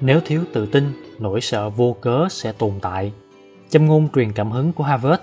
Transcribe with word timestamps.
nếu 0.00 0.20
thiếu 0.24 0.44
tự 0.52 0.66
tin, 0.66 0.92
nỗi 1.18 1.40
sợ 1.40 1.70
vô 1.70 1.96
cớ 2.00 2.26
sẽ 2.30 2.52
tồn 2.52 2.72
tại. 2.80 3.12
Châm 3.68 3.86
ngôn 3.86 4.08
truyền 4.14 4.32
cảm 4.32 4.50
hứng 4.50 4.72
của 4.72 4.84
harvard, 4.84 5.22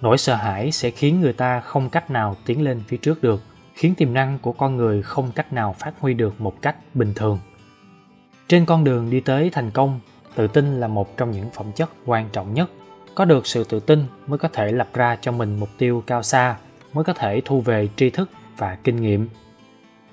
nỗi 0.00 0.18
sợ 0.18 0.34
hãi 0.34 0.72
sẽ 0.72 0.90
khiến 0.90 1.20
người 1.20 1.32
ta 1.32 1.60
không 1.60 1.90
cách 1.90 2.10
nào 2.10 2.36
tiến 2.46 2.64
lên 2.64 2.82
phía 2.88 2.96
trước 2.96 3.22
được, 3.22 3.42
khiến 3.74 3.94
tiềm 3.94 4.14
năng 4.14 4.38
của 4.38 4.52
con 4.52 4.76
người 4.76 5.02
không 5.02 5.32
cách 5.34 5.52
nào 5.52 5.74
phát 5.78 5.94
huy 6.00 6.14
được 6.14 6.40
một 6.40 6.62
cách 6.62 6.76
bình 6.94 7.12
thường. 7.16 7.38
Trên 8.48 8.66
con 8.66 8.84
đường 8.84 9.10
đi 9.10 9.20
tới 9.20 9.50
thành 9.50 9.70
công, 9.70 10.00
tự 10.34 10.46
tin 10.46 10.80
là 10.80 10.88
một 10.88 11.16
trong 11.16 11.30
những 11.30 11.50
phẩm 11.50 11.72
chất 11.72 11.90
quan 12.06 12.28
trọng 12.32 12.54
nhất. 12.54 12.70
Có 13.14 13.24
được 13.24 13.46
sự 13.46 13.64
tự 13.64 13.80
tin 13.80 14.04
mới 14.26 14.38
có 14.38 14.48
thể 14.48 14.72
lập 14.72 14.88
ra 14.94 15.16
cho 15.20 15.32
mình 15.32 15.60
mục 15.60 15.68
tiêu 15.78 16.02
cao 16.06 16.22
xa, 16.22 16.56
mới 16.92 17.04
có 17.04 17.12
thể 17.12 17.42
thu 17.44 17.60
về 17.60 17.88
tri 17.96 18.10
thức 18.10 18.30
và 18.56 18.78
kinh 18.84 18.96
nghiệm. 18.96 19.28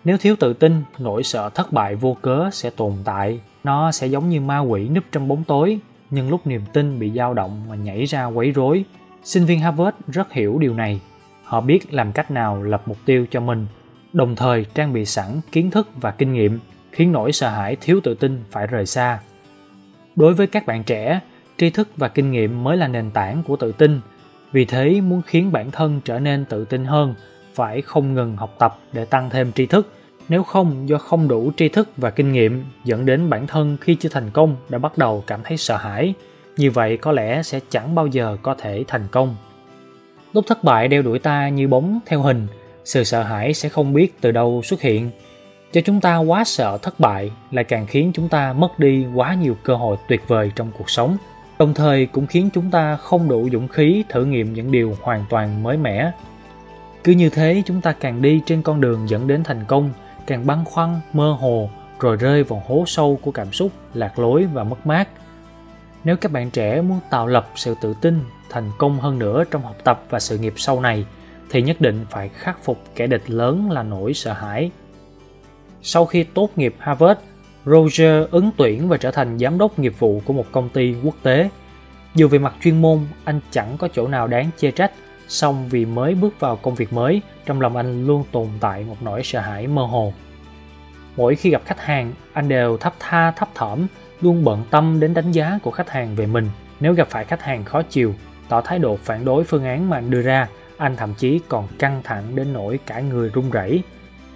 Nếu 0.04 0.18
thiếu 0.18 0.35
tự 0.40 0.54
tin, 0.54 0.84
nỗi 0.99 1.24
sợ 1.24 1.49
thất 1.49 1.74
bại 1.74 1.96
vô 1.96 2.18
cớ 2.21 2.49
sẽ 2.52 2.70
tồn 2.70 2.94
tại 3.04 3.40
nó 3.67 3.91
sẽ 3.91 4.07
giống 4.07 4.30
như 4.30 4.41
ma 4.41 4.59
quỷ 4.59 4.89
núp 4.89 5.03
trong 5.12 5.27
bóng 5.27 5.44
tối, 5.44 5.80
nhưng 6.09 6.30
lúc 6.30 6.48
niềm 6.48 6.62
tin 6.73 6.99
bị 6.99 7.12
dao 7.12 7.34
động 7.34 7.62
mà 7.70 7.76
nhảy 7.76 8.05
ra 8.05 8.26
quấy 8.26 8.52
rối. 8.52 8.85
Sinh 9.23 9.45
viên 9.45 9.59
harvard 9.59 9.98
rất 10.07 10.31
hiểu 10.31 10.57
điều 10.59 10.73
này. 10.73 11.02
Họ 11.43 11.62
biết 11.62 11.93
làm 11.93 12.12
cách 12.12 12.31
nào 12.31 12.63
lập 12.63 12.81
mục 12.85 12.98
tiêu 13.05 13.26
cho 13.31 13.40
mình, 13.40 13.67
đồng 14.13 14.35
thời 14.35 14.66
trang 14.73 14.93
bị 14.93 15.05
sẵn 15.05 15.41
kiến 15.52 15.71
thức 15.71 15.90
và 15.95 16.12
kinh 16.12 16.34
nghiệm, 16.34 16.59
khiến 16.91 17.12
nỗi 17.12 17.31
sợ 17.31 17.49
hãi 17.49 17.76
thiếu 17.81 17.99
tự 18.03 18.13
tin 18.13 18.43
phải 18.52 18.67
rời 18.67 18.85
xa. 18.85 19.20
Đối 20.15 20.34
với 20.34 20.48
các 20.48 20.65
bạn 20.65 20.84
trẻ, 20.84 21.20
tri 21.57 21.70
thức 21.70 21.90
và 21.98 22.07
kinh 22.07 22.31
nghiệm 22.31 22.63
mới 22.63 22.77
là 22.77 22.88
nền 22.88 23.12
tảng 23.12 23.43
của 23.48 23.55
tự 23.55 23.71
tin. 23.71 23.99
Vì 24.52 24.65
thế, 24.65 25.02
muốn 25.02 25.21
khiến 25.26 25.52
bản 25.52 25.71
thân 25.71 26.02
trở 26.05 26.20
nên 26.20 26.45
tự 26.45 26.65
tin 26.65 26.85
hơn, 26.85 27.15
phải 27.54 27.81
không 27.81 28.13
ngừng 28.13 28.38
học 28.38 28.55
tập 28.59 28.79
để 28.93 29.05
tăng 29.05 29.29
thêm 29.29 29.52
tri 29.52 29.65
thức 29.65 29.93
nếu 30.30 30.44
không, 30.44 30.90
do 30.90 30.98
không 30.98 31.28
đủ 31.28 31.52
tri 31.58 31.70
thức 31.70 31.90
và 31.98 32.10
kinh 32.10 32.32
nghiệm 32.32 32.66
dẫn 32.84 33.06
đến 33.06 33.30
bản 33.30 33.48
thân 33.48 33.78
khi 33.82 33.96
chưa 33.96 34.10
thành 34.10 34.30
công 34.30 34.56
đã 34.70 34.78
bắt 34.78 34.98
đầu 34.98 35.24
cảm 35.28 35.40
thấy 35.44 35.58
sợ 35.58 35.78
hãi, 35.78 36.14
như 36.58 36.72
vậy 36.72 36.98
có 36.98 37.12
lẽ 37.12 37.44
sẽ 37.44 37.60
chẳng 37.70 37.96
bao 37.96 38.08
giờ 38.08 38.38
có 38.42 38.55
thể 38.55 38.84
thành 38.88 39.08
công. 39.12 39.36
Lúc 40.34 40.46
thất 40.48 40.64
bại 40.64 40.88
đeo 40.88 41.02
đuổi 41.02 41.20
ta 41.20 41.50
như 41.50 41.68
bóng 41.68 42.00
theo 42.05 42.22
hình, 42.22 42.48
sự 42.86 43.04
sợ 43.04 43.24
hãi 43.24 43.54
sẽ 43.54 43.70
không 43.70 43.94
biết 43.94 44.22
từ 44.22 44.32
đâu 44.32 44.62
xuất 44.64 44.82
hiện. 44.82 45.12
Cho 45.72 45.82
chúng 45.82 46.02
ta 46.02 46.18
quá 46.18 46.44
sợ 46.44 46.78
thất 46.78 47.00
bại 47.00 47.32
lại 47.52 47.64
càng 47.64 47.88
khiến 47.88 48.12
chúng 48.14 48.30
ta 48.30 48.54
mất 48.54 48.80
đi 48.80 49.05
quá 49.16 49.34
nhiều 49.34 49.58
cơ 49.64 49.76
hội 49.76 49.98
tuyệt 50.08 50.22
vời 50.28 50.52
trong 50.55 50.72
cuộc 50.78 50.90
sống. 50.90 51.18
Đồng 51.60 51.74
thời 51.74 52.05
cũng 52.05 52.28
khiến 52.28 52.50
chúng 52.54 52.72
ta 52.72 52.96
không 52.96 53.30
đủ 53.30 53.50
dũng 53.52 53.68
khí 53.68 54.04
thử 54.10 54.26
nghiệm 54.26 54.54
những 54.54 54.72
điều 54.72 54.98
hoàn 55.02 55.26
toàn 55.30 55.64
mới 55.64 55.78
mẻ. 55.78 56.12
Cứ 57.04 57.12
như 57.12 57.30
thế, 57.30 57.64
chúng 57.66 57.82
ta 57.82 57.92
càng 57.92 58.22
đi 58.22 58.42
trên 58.46 58.62
con 58.62 58.82
đường 58.82 59.10
dẫn 59.10 59.28
đến 59.28 59.44
thành 59.44 59.66
công 59.68 59.92
càng 60.28 60.48
băn 60.48 60.66
khoăn, 60.66 61.00
mơ 61.14 61.38
hồ, 61.40 61.70
rồi 62.00 62.16
rơi 62.16 62.44
vào 62.44 62.64
hố 62.68 62.84
sâu 62.88 63.20
của 63.22 63.32
cảm 63.32 63.54
xúc, 63.54 63.72
lạc 63.94 64.20
lối 64.20 64.44
và 64.44 64.64
mất 64.64 64.88
mát. 64.88 65.08
Nếu 66.03 66.18
các 66.18 66.31
bạn 66.31 66.52
trẻ 66.52 66.81
muốn 66.81 67.00
tạo 67.09 67.28
lập 67.28 67.50
sự 67.56 67.75
tự 67.81 67.94
tin, 68.02 68.20
thành 68.50 68.72
công 68.78 69.00
hơn 69.00 69.20
nữa 69.20 69.44
trong 69.52 69.62
học 69.62 69.75
tập 69.84 70.03
và 70.09 70.20
sự 70.20 70.38
nghiệp 70.38 70.53
sau 70.58 70.80
này, 70.80 71.06
thì 71.50 71.62
nhất 71.62 71.81
định 71.81 72.06
phải 72.09 72.30
khắc 72.30 72.64
phục 72.64 72.84
kẻ 72.96 73.08
địch 73.08 73.24
lớn 73.28 73.72
là 73.72 73.84
nỗi 73.84 74.14
sợ 74.14 74.34
hãi. 74.34 74.72
Sau 75.81 76.06
khi 76.06 76.24
tốt 76.24 76.50
nghiệp 76.56 76.75
harvard, 76.80 77.20
roger 77.66 78.30
ứng 78.31 78.52
tuyển 78.58 78.90
và 78.90 78.98
trở 78.98 79.12
thành 79.12 79.40
giám 79.40 79.58
đốc 79.58 79.80
nghiệp 79.80 79.94
vụ 80.00 80.22
của 80.25 80.34
một 80.34 80.46
công 80.52 80.70
ty 80.70 80.96
quốc 81.03 81.16
tế. 81.24 81.50
Dù 82.16 82.28
về 82.28 82.40
mặt 82.40 82.56
chuyên 82.64 82.81
môn, 82.81 83.00
anh 83.24 83.40
chẳng 83.52 83.78
có 83.78 83.88
chỗ 83.94 84.08
nào 84.08 84.28
đáng 84.28 84.50
chê 84.58 84.72
trách 84.72 84.92
song 85.28 85.70
vì 85.70 85.86
mới 85.86 86.16
bước 86.16 86.40
vào 86.40 86.56
công 86.56 86.75
việc 86.75 86.94
mới, 86.94 87.22
trong 87.46 87.62
lòng 87.62 87.78
anh 87.78 88.08
luôn 88.08 88.24
tồn 88.31 88.47
tại 88.59 88.84
một 88.84 88.97
nỗi 89.02 89.24
sợ 89.24 89.40
hãi 89.40 89.68
mơ 89.68 89.84
hồ. 89.84 90.14
Mỗi 91.18 91.36
khi 91.36 91.50
gặp 91.50 91.62
khách 91.66 91.81
hàng, 91.81 92.14
anh 92.34 92.50
đều 92.50 92.78
thấp 92.78 92.94
tha, 93.00 93.32
thấp 93.32 93.50
thỏm, 93.56 93.88
luôn 94.22 94.44
bận 94.44 94.64
tâm 94.70 95.00
đến 95.00 95.14
đánh 95.14 95.32
giá 95.32 95.60
của 95.64 95.72
khách 95.72 95.90
hàng 95.90 96.16
về 96.16 96.26
mình. 96.26 96.50
Nếu 96.80 96.94
gặp 96.94 97.08
phải 97.08 97.26
khách 97.26 97.42
hàng 97.42 97.64
khó 97.64 97.82
chịu, 97.82 98.16
tỏ 98.50 98.62
thái 98.62 98.80
độ 98.80 98.98
phản 99.04 99.26
đối 99.26 99.44
phương 99.44 99.66
án 99.66 99.90
mà 99.90 99.98
anh 99.98 100.10
đưa 100.10 100.22
ra, 100.22 100.48
anh 100.78 100.96
thậm 100.96 101.14
chí 101.14 101.40
còn 101.48 101.68
căng 101.80 102.02
thẳng 102.04 102.36
đến 102.36 102.54
nỗi 102.54 102.80
cả 102.86 103.00
người 103.00 103.30
run 103.30 103.52
rẩy. 103.52 103.82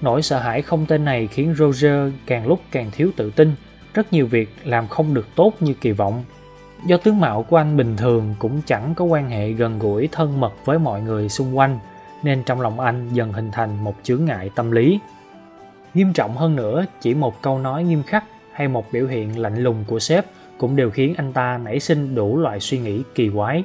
Nỗi 0.01 0.21
sợ 0.21 0.39
hãi 0.39 0.61
không 0.61 0.85
tên 0.85 1.05
này 1.05 1.27
khiến 1.27 1.55
roger 1.57 2.13
càng 2.25 2.47
lúc 2.47 2.61
càng 2.71 2.91
thiếu 2.91 3.11
tự 3.15 3.31
tin. 3.35 3.55
Rất 3.93 4.13
nhiều 4.13 4.27
việc 4.27 4.49
làm 4.63 4.87
không 4.87 5.13
được 5.13 5.27
tốt 5.35 5.53
như 5.59 5.73
kỳ 5.73 5.91
vọng 5.91 6.23
do 6.85 6.97
tướng 6.97 7.19
mạo 7.19 7.43
của 7.43 7.57
anh 7.57 7.77
bình 7.77 7.97
thường 7.97 8.35
cũng 8.39 8.61
chẳng 8.65 8.93
có 8.95 9.05
quan 9.05 9.29
hệ 9.29 9.51
gần 9.51 9.79
gũi 9.79 10.09
thân 10.11 10.39
mật 10.39 10.53
với 10.65 10.79
mọi 10.79 11.01
người 11.01 11.29
xung 11.29 11.57
quanh, 11.57 11.79
nên 12.23 12.43
trong 12.43 12.61
lòng 12.61 12.79
anh 12.79 13.09
dần 13.13 13.33
hình 13.33 13.51
thành 13.51 13.83
một 13.83 13.95
chướng 14.03 14.25
ngại 14.25 14.49
tâm 14.55 14.71
lý. 14.71 14.99
Nghiêm 15.93 16.13
trọng 16.13 16.35
hơn 16.35 16.55
nữa, 16.55 16.85
chỉ 17.01 17.13
một 17.13 17.41
câu 17.41 17.59
nói 17.59 17.83
nghiêm 17.83 18.03
khắc 18.03 18.23
hay 18.53 18.67
một 18.67 18.85
biểu 18.91 19.07
hiện 19.07 19.39
lạnh 19.39 19.57
lùng 19.57 19.83
của 19.87 19.99
sếp 19.99 20.25
cũng 20.57 20.75
đều 20.75 20.89
khiến 20.89 21.13
anh 21.17 21.33
ta 21.33 21.57
nảy 21.57 21.79
sinh 21.79 22.15
đủ 22.15 22.37
loại 22.37 22.59
suy 22.59 22.79
nghĩ 22.79 23.03
kỳ 23.15 23.29
quái. 23.29 23.63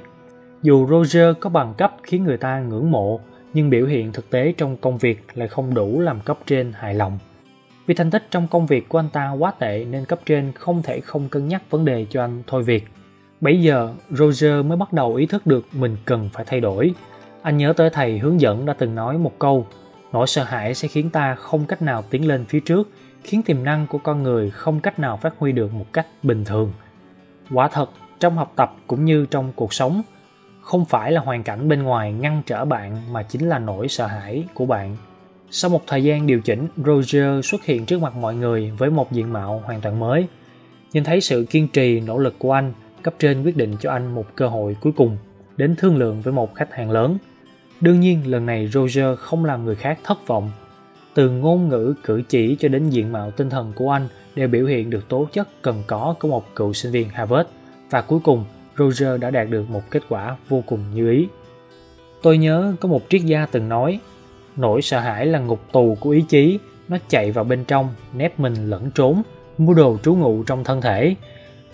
Dù 0.62 0.86
roger 0.86 1.36
có 1.40 1.50
bằng 1.50 1.74
cấp 1.74 1.96
khiến 2.02 2.24
người 2.24 2.36
ta 2.36 2.60
ngưỡng 2.60 2.90
mộ, 2.90 3.20
nhưng 3.54 3.70
biểu 3.70 3.86
hiện 3.86 4.12
thực 4.12 4.30
tế 4.30 4.54
trong 4.56 4.76
công 4.76 4.98
việc 4.98 5.26
lại 5.34 5.48
không 5.48 5.74
đủ 5.74 6.00
làm 6.00 6.20
cấp 6.20 6.38
trên 6.46 6.72
hài 6.74 6.94
lòng. 6.94 7.18
Vì 7.86 7.94
thành 7.94 8.10
tích 8.10 8.26
trong 8.30 8.48
công 8.48 8.66
việc 8.66 8.88
của 8.88 8.98
anh 8.98 9.08
ta 9.12 9.30
quá 9.30 9.52
tệ 9.58 9.84
nên 9.90 10.04
cấp 10.04 10.20
trên 10.26 10.52
không 10.52 10.82
thể 10.82 11.00
không 11.00 11.28
cân 11.28 11.48
nhắc 11.48 11.62
vấn 11.70 11.84
đề 11.84 12.06
cho 12.10 12.24
anh 12.24 12.42
thôi 12.46 12.62
việc 12.62 12.84
bây 13.40 13.62
giờ, 13.62 13.94
Roger 14.10 14.64
mới 14.64 14.76
bắt 14.76 14.92
đầu 14.92 15.14
ý 15.14 15.26
thức 15.26 15.46
được 15.46 15.66
mình 15.72 15.96
cần 16.04 16.28
phải 16.32 16.44
thay 16.44 16.60
đổi. 16.60 16.94
Anh 17.42 17.56
nhớ 17.56 17.72
tới 17.76 17.90
thầy 17.90 18.18
hướng 18.18 18.40
dẫn 18.40 18.66
đã 18.66 18.72
từng 18.72 18.94
nói 18.94 19.18
một 19.18 19.38
câu, 19.38 19.66
nỗi 20.12 20.26
sợ 20.26 20.44
hãi 20.44 20.74
sẽ 20.74 20.88
khiến 20.88 21.10
ta 21.10 21.34
không 21.34 21.64
cách 21.64 21.82
nào 21.82 22.04
tiến 22.10 22.28
lên 22.28 22.44
phía 22.44 22.60
trước, 22.60 22.90
khiến 23.22 23.42
tiềm 23.42 23.64
năng 23.64 23.86
của 23.86 23.98
con 23.98 24.22
người 24.22 24.50
không 24.50 24.80
cách 24.80 24.98
nào 24.98 25.16
phát 25.16 25.34
huy 25.38 25.52
được 25.52 25.74
một 25.74 25.92
cách 25.92 26.06
bình 26.22 26.44
thường. 26.44 26.72
Quả 27.50 27.68
thật, 27.68 27.90
trong 28.20 28.36
học 28.36 28.52
tập 28.56 28.76
cũng 28.86 29.04
như 29.04 29.26
trong 29.30 29.52
cuộc 29.56 29.74
sống, 29.74 30.02
không 30.60 30.84
phải 30.84 31.12
là 31.12 31.20
hoàn 31.20 31.42
cảnh 31.42 31.68
bên 31.68 31.82
ngoài 31.82 32.12
ngăn 32.12 32.42
trở 32.46 32.64
bạn 32.64 33.12
mà 33.12 33.22
chính 33.22 33.48
là 33.48 33.58
nỗi 33.58 33.88
sợ 33.88 34.06
hãi 34.06 34.44
của 34.54 34.66
bạn. 34.66 34.96
Sau 35.50 35.70
một 35.70 35.82
thời 35.86 36.04
gian 36.04 36.26
điều 36.26 36.40
chỉnh, 36.40 36.68
Roger 36.76 37.46
xuất 37.46 37.64
hiện 37.64 37.86
trước 37.86 38.02
mặt 38.02 38.16
mọi 38.16 38.34
người 38.34 38.72
với 38.78 38.90
một 38.90 39.12
diện 39.12 39.32
mạo 39.32 39.62
hoàn 39.64 39.80
toàn 39.80 40.00
mới. 40.00 40.26
Nhìn 40.92 41.04
thấy 41.04 41.20
sự 41.20 41.46
kiên 41.50 41.68
trì, 41.68 42.00
nỗ 42.00 42.18
lực 42.18 42.34
của 42.38 42.52
anh, 42.52 42.72
cấp 43.06 43.14
trên 43.18 43.42
quyết 43.42 43.56
định 43.56 43.76
cho 43.80 43.90
anh 43.90 44.14
một 44.14 44.26
cơ 44.36 44.48
hội 44.48 44.76
cuối 44.80 44.92
cùng 44.96 45.16
đến 45.56 45.76
thương 45.76 45.96
lượng 45.96 46.20
với 46.20 46.32
một 46.32 46.54
khách 46.54 46.72
hàng 46.72 46.90
lớn. 46.90 47.18
Đương 47.80 48.00
nhiên, 48.00 48.30
lần 48.30 48.46
này 48.46 48.68
Roger 48.68 49.18
không 49.18 49.44
làm 49.44 49.64
người 49.64 49.74
khác 49.74 49.98
thất 50.04 50.26
vọng. 50.26 50.50
Từ 51.14 51.30
ngôn 51.30 51.68
ngữ, 51.68 51.94
cử 52.04 52.22
chỉ 52.28 52.56
cho 52.58 52.68
đến 52.68 52.88
diện 52.88 53.12
mạo 53.12 53.30
tinh 53.30 53.50
thần 53.50 53.72
của 53.76 53.90
anh 53.90 54.08
đều 54.34 54.48
biểu 54.48 54.66
hiện 54.66 54.90
được 54.90 55.08
tố 55.08 55.28
chất 55.32 55.62
cần 55.62 55.82
có 55.86 56.14
của 56.20 56.28
một 56.28 56.54
cựu 56.54 56.72
sinh 56.72 56.92
viên 56.92 57.08
Harvard 57.08 57.48
và 57.90 58.00
cuối 58.00 58.20
cùng, 58.24 58.44
Roger 58.78 59.20
đã 59.20 59.30
đạt 59.30 59.50
được 59.50 59.70
một 59.70 59.90
kết 59.90 60.02
quả 60.08 60.36
vô 60.48 60.62
cùng 60.66 60.80
như 60.94 61.10
ý. 61.10 61.28
Tôi 62.22 62.38
nhớ 62.38 62.74
có 62.80 62.88
một 62.88 63.02
triết 63.08 63.22
gia 63.22 63.46
từng 63.46 63.68
nói, 63.68 64.00
nỗi 64.56 64.82
sợ 64.82 65.00
hãi 65.00 65.26
là 65.26 65.38
ngục 65.38 65.60
tù 65.72 65.96
của 66.00 66.10
ý 66.10 66.24
chí, 66.28 66.58
nó 66.88 66.96
chạy 67.08 67.32
vào 67.32 67.44
bên 67.44 67.64
trong, 67.64 67.88
nép 68.16 68.40
mình 68.40 68.70
lẫn 68.70 68.90
trốn, 68.90 69.22
mua 69.58 69.74
đồ 69.74 69.98
trú 70.02 70.14
ngụ 70.14 70.42
trong 70.42 70.64
thân 70.64 70.80
thể 70.80 71.14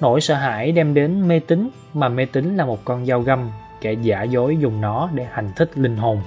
Nỗi 0.00 0.20
sợ 0.20 0.34
hãi 0.34 0.72
đem 0.72 0.94
đến 0.94 1.28
mê 1.28 1.40
tín 1.46 1.70
mà 1.94 2.08
mê 2.08 2.24
tín 2.24 2.56
là 2.56 2.64
một 2.64 2.84
con 2.84 3.06
dao 3.06 3.20
găm 3.20 3.50
kẻ 3.80 3.92
giả 3.92 4.22
dối 4.22 4.56
dùng 4.60 4.80
nó 4.80 5.10
để 5.14 5.26
hành 5.32 5.50
thích 5.56 5.78
linh 5.78 5.96
hồn. 5.96 6.20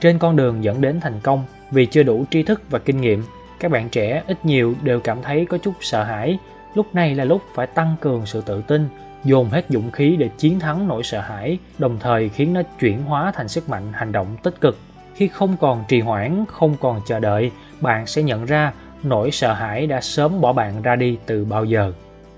Trên 0.00 0.18
con 0.18 0.36
đường 0.36 0.64
dẫn 0.64 0.80
đến 0.80 1.00
thành 1.00 1.20
công 1.22 1.44
vì 1.70 1.86
chưa 1.86 2.02
đủ 2.02 2.24
tri 2.30 2.42
thức 2.42 2.62
và 2.70 2.78
kinh 2.78 3.00
nghiệm, 3.00 3.24
các 3.60 3.70
bạn 3.70 3.88
trẻ 3.88 4.22
ít 4.26 4.44
nhiều 4.44 4.74
đều 4.82 5.00
cảm 5.00 5.22
thấy 5.22 5.46
có 5.46 5.58
chút 5.58 5.74
sợ 5.80 6.04
hãi. 6.04 6.38
Lúc 6.74 6.94
này 6.94 7.14
là 7.14 7.24
lúc 7.24 7.42
phải 7.54 7.66
tăng 7.66 7.96
cường 8.00 8.26
sự 8.26 8.42
tự 8.46 8.62
tin, 8.62 8.88
dồn 9.24 9.50
hết 9.50 9.64
dũng 9.68 9.90
khí 9.90 10.16
để 10.18 10.28
chiến 10.38 10.60
thắng 10.60 10.88
nỗi 10.88 11.02
sợ 11.02 11.20
hãi, 11.20 11.58
đồng 11.78 11.98
thời 12.00 12.28
khiến 12.28 12.52
nó 12.52 12.62
chuyển 12.80 13.02
hóa 13.02 13.32
thành 13.34 13.48
sức 13.48 13.68
mạnh 13.68 13.92
hành 13.92 14.12
động 14.12 14.36
tích 14.42 14.60
cực. 14.60 14.78
Khi 15.14 15.28
không 15.28 15.56
còn 15.60 15.84
trì 15.88 16.00
hoãn, 16.00 16.44
không 16.48 16.76
còn 16.80 17.00
chờ 17.06 17.20
đợi, 17.20 17.50
bạn 17.80 18.06
sẽ 18.06 18.22
nhận 18.22 18.44
ra 18.44 18.72
nỗi 19.02 19.30
sợ 19.30 19.52
hãi 19.52 19.86
đã 19.86 20.00
sớm 20.00 20.40
bỏ 20.40 20.52
bạn 20.52 20.82
ra 20.82 20.96
đi 20.96 21.18
từ 21.26 21.44
bao 21.44 21.64
giờ 21.64 21.92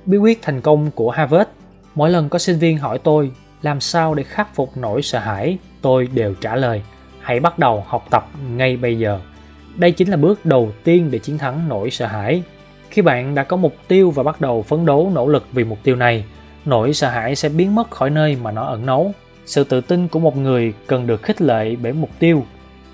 bí 0.06 0.18
quyết 0.18 0.42
thành 0.42 0.60
công 0.60 0.90
của 0.90 1.10
Harvard. 1.10 1.50
Mỗi 1.94 2.10
lần 2.10 2.28
có 2.28 2.38
sinh 2.38 2.58
viên 2.58 2.78
hỏi 2.78 2.98
tôi 2.98 3.30
làm 3.62 3.80
sao 3.80 4.14
để 4.14 4.22
khắc 4.22 4.54
phục 4.54 4.76
nỗi 4.76 5.02
sợ 5.02 5.18
hãi, 5.18 5.58
tôi 5.82 6.08
đều 6.14 6.34
trả 6.34 6.56
lời 6.56 6.82
hãy 7.20 7.40
bắt 7.40 7.58
đầu 7.58 7.84
học 7.86 8.06
tập 8.10 8.28
ngay 8.56 8.76
bây 8.76 8.98
giờ. 8.98 9.20
Đây 9.76 9.92
chính 9.92 10.08
là 10.08 10.16
bước 10.16 10.46
đầu 10.46 10.72
tiên 10.84 11.10
để 11.10 11.18
chiến 11.18 11.38
thắng 11.38 11.68
nỗi 11.68 11.90
sợ 11.90 12.06
hãi. 12.06 12.42
Khi 12.90 13.02
bạn 13.02 13.34
đã 13.34 13.44
có 13.44 13.56
mục 13.56 13.74
tiêu 13.88 14.10
và 14.10 14.22
bắt 14.22 14.40
đầu 14.40 14.62
phấn 14.62 14.86
đấu 14.86 15.10
nỗ 15.14 15.26
lực 15.28 15.46
vì 15.52 15.64
mục 15.64 15.78
tiêu 15.82 15.96
này, 15.96 16.24
nỗi 16.64 16.94
sợ 16.94 17.08
hãi 17.08 17.36
sẽ 17.36 17.48
biến 17.48 17.74
mất 17.74 17.90
khỏi 17.90 18.10
nơi 18.10 18.36
mà 18.42 18.52
nó 18.52 18.64
ẩn 18.64 18.86
náu. 18.86 19.12
Sự 19.46 19.64
tự 19.64 19.80
tin 19.80 20.08
của 20.08 20.18
một 20.18 20.36
người 20.36 20.72
cần 20.86 21.06
được 21.06 21.22
khích 21.22 21.42
lệ 21.42 21.76
bởi 21.82 21.92
mục 21.92 22.10
tiêu, 22.18 22.44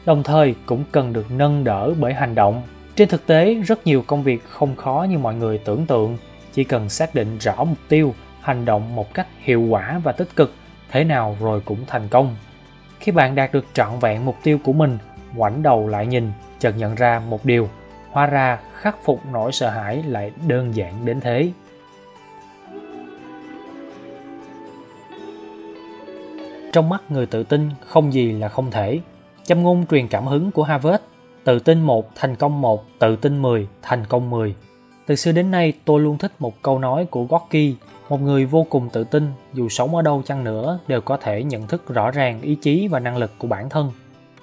đồng 0.07 0.23
thời 0.23 0.55
cũng 0.67 0.85
cần 0.93 1.13
được 1.13 1.31
nâng 1.31 1.65
đỡ 1.65 1.95
bởi 2.01 2.15
hành 2.15 2.35
động. 2.35 2.63
Trên 2.97 3.09
thực 3.09 3.27
tế, 3.27 3.55
rất 3.55 3.87
nhiều 3.87 4.05
công 4.07 4.23
việc 4.23 4.45
không 4.49 4.77
khó 4.77 5.07
như 5.11 5.19
mọi 5.19 5.35
người 5.35 5.59
tưởng 5.59 5.87
tượng 5.87 6.17
chỉ 6.57 6.65
cần 6.65 6.89
xác 6.89 7.15
định 7.15 7.39
rõ 7.39 7.65
mục 7.65 7.79
tiêu, 7.89 8.15
hành 8.41 8.65
động 8.65 8.95
một 8.95 9.15
cách 9.15 9.27
hiệu 9.39 9.61
quả 9.61 10.01
và 10.05 10.13
tích 10.13 10.37
cực, 10.37 10.55
thế 10.91 11.05
nào 11.05 11.37
rồi 11.41 11.61
cũng 11.61 11.79
thành 11.87 12.09
công. 12.09 12.37
Khi 12.99 13.13
bạn 13.13 13.35
đạt 13.35 13.53
được 13.53 13.67
trọn 13.73 13.99
vẹn 14.01 14.25
mục 14.25 14.37
tiêu 14.43 14.59
của 14.65 14.73
mình, 14.73 14.99
ngoảnh 15.35 15.63
đầu 15.63 15.89
lại 15.89 16.07
nhìn, 16.07 16.33
chợt 16.59 16.75
nhận 16.79 16.95
ra 16.95 17.23
một 17.29 17.45
điều, 17.45 17.69
hóa 18.11 18.27
ra 18.27 18.59
khắc 18.75 18.97
phục 19.05 19.21
nỗi 19.33 19.53
sợ 19.53 19.71
hãi 19.71 20.03
lại 20.03 20.33
đơn 20.47 20.77
giản 20.77 21.05
đến 21.05 21.21
thế. 21.21 21.51
Trong 26.73 26.89
mắt 26.89 27.03
người 27.09 27.27
tự 27.27 27.43
tin 27.43 27.71
không 27.87 28.13
gì 28.13 28.33
là 28.33 28.49
không 28.49 28.71
thể. 28.71 29.01
Châm 29.45 29.63
ngôn 29.63 29.87
truyền 29.87 30.09
cảm 30.09 30.27
hứng 30.27 30.51
của 30.51 30.63
harvard, 30.63 31.03
tự 31.45 31.59
tin 31.59 31.81
một 31.81 32.11
thành 32.15 32.37
công 32.37 32.61
một, 32.61 32.85
tự 32.99 33.17
tin 33.17 33.43
10 33.43 33.69
thành 33.83 34.05
công 34.07 34.31
10 34.31 34.55
từ 35.07 35.15
xưa 35.15 35.33
đến 35.33 35.51
nay 35.51 35.73
tôi 35.85 36.01
luôn 36.01 36.19
thích 36.19 36.33
một 36.39 36.63
câu 36.63 36.79
nói 36.79 37.07
của 37.11 37.25
Gorky, 37.25 37.75
một 38.09 38.21
người 38.21 38.45
vô 38.45 38.67
cùng 38.71 38.89
tự 38.93 39.05
tin 39.05 39.29
dù 39.53 39.69
sống 39.69 39.97
ở 39.97 40.03
đâu 40.03 40.23
chăng 40.27 40.45
nữa 40.45 40.79
đều 40.89 41.01
có 41.01 41.17
thể 41.17 41.43
nhận 41.43 41.67
thức 41.67 41.89
rõ 41.89 42.11
ràng 42.11 42.41
ý 42.41 42.55
chí 42.55 42.89
và 42.89 43.01
năng 43.01 43.17
lực 43.17 43.33
của 43.39 43.49
bản 43.49 43.69
thân. 43.69 43.93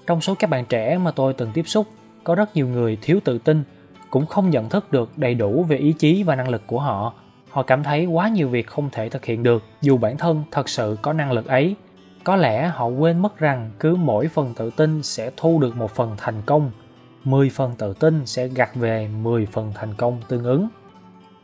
Trong 0.07 0.21
số 0.21 0.35
các 0.39 0.49
bạn 0.49 0.65
trẻ 0.65 0.97
mà 0.97 1.11
tôi 1.11 1.33
từng 1.33 1.51
tiếp 1.53 1.63
xúc, 1.67 1.87
có 2.23 2.35
rất 2.35 2.55
nhiều 2.55 2.67
người 2.67 2.97
thiếu 3.01 3.19
tự 3.23 3.37
tin, 3.37 3.63
cũng 4.09 4.25
không 4.25 4.49
nhận 4.49 4.69
thức 4.69 4.91
được 4.91 5.17
đầy 5.17 5.35
đủ 5.35 5.63
về 5.63 5.77
ý 5.77 5.93
chí 5.93 6.23
và 6.23 6.35
năng 6.35 6.49
lực 6.49 6.61
của 6.67 6.79
họ. 6.79 7.13
Họ 7.49 7.63
cảm 7.63 7.83
thấy 7.83 8.05
quá 8.05 8.29
nhiều 8.29 8.49
việc 8.49 8.67
không 8.67 8.89
thể 8.91 9.09
thực 9.09 9.25
hiện 9.25 9.43
được 9.43 9.63
dù 9.81 9.97
bản 9.97 10.17
thân 10.17 10.43
thật 10.51 10.69
sự 10.69 10.97
có 11.01 11.13
năng 11.13 11.31
lực 11.31 11.45
ấy. 11.45 11.75
Có 12.23 12.35
lẽ 12.35 12.67
họ 12.67 12.87
quên 12.87 13.19
mất 13.21 13.39
rằng 13.39 13.71
cứ 13.79 13.95
mỗi 13.95 14.27
phần 14.27 14.53
tự 14.53 14.69
tin 14.69 15.03
sẽ 15.03 15.31
thu 15.37 15.59
được 15.59 15.77
một 15.77 15.91
phần 15.91 16.11
thành 16.17 16.41
công 16.45 16.71
10 17.23 17.49
phần 17.49 17.75
tự 17.77 17.93
tin 17.93 18.25
sẽ 18.25 18.47
gặt 18.47 18.75
về 18.75 19.07
10 19.21 19.45
phần 19.45 19.71
thành 19.75 19.93
công 19.97 20.21
tương 20.27 20.43
ứng. 20.43 20.67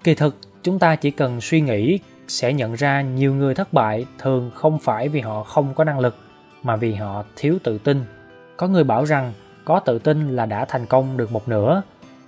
Kỳ 0.04 0.16
thực, 0.16 0.36
chúng 0.64 0.80
ta 0.80 0.96
chỉ 0.96 1.12
cần 1.12 1.42
suy 1.42 1.62
nghĩ 1.62 2.00
sẽ 2.28 2.54
nhận 2.54 2.74
ra 2.74 3.02
nhiều 3.02 3.36
người 3.36 3.56
thất 3.56 3.74
bại 3.74 4.06
thường 4.20 4.52
không 4.56 4.80
phải 4.80 5.10
vì 5.10 5.20
họ 5.20 5.44
không 5.44 5.74
có 5.74 5.84
năng 5.84 6.00
lực 6.00 6.16
mà 6.64 6.76
vì 6.76 6.94
họ 6.94 7.24
thiếu 7.36 7.58
tự 7.64 7.78
tin. 7.78 8.04
Có 8.58 8.68
người 8.68 8.84
bảo 8.84 9.06
rằng 9.06 9.34
có 9.66 9.80
tự 9.80 10.00
tin 10.00 10.36
là 10.36 10.46
đã 10.46 10.66
thành 10.66 10.86
công 10.86 11.18
được 11.18 11.31
một 11.31 11.48
nửa. 11.48 11.81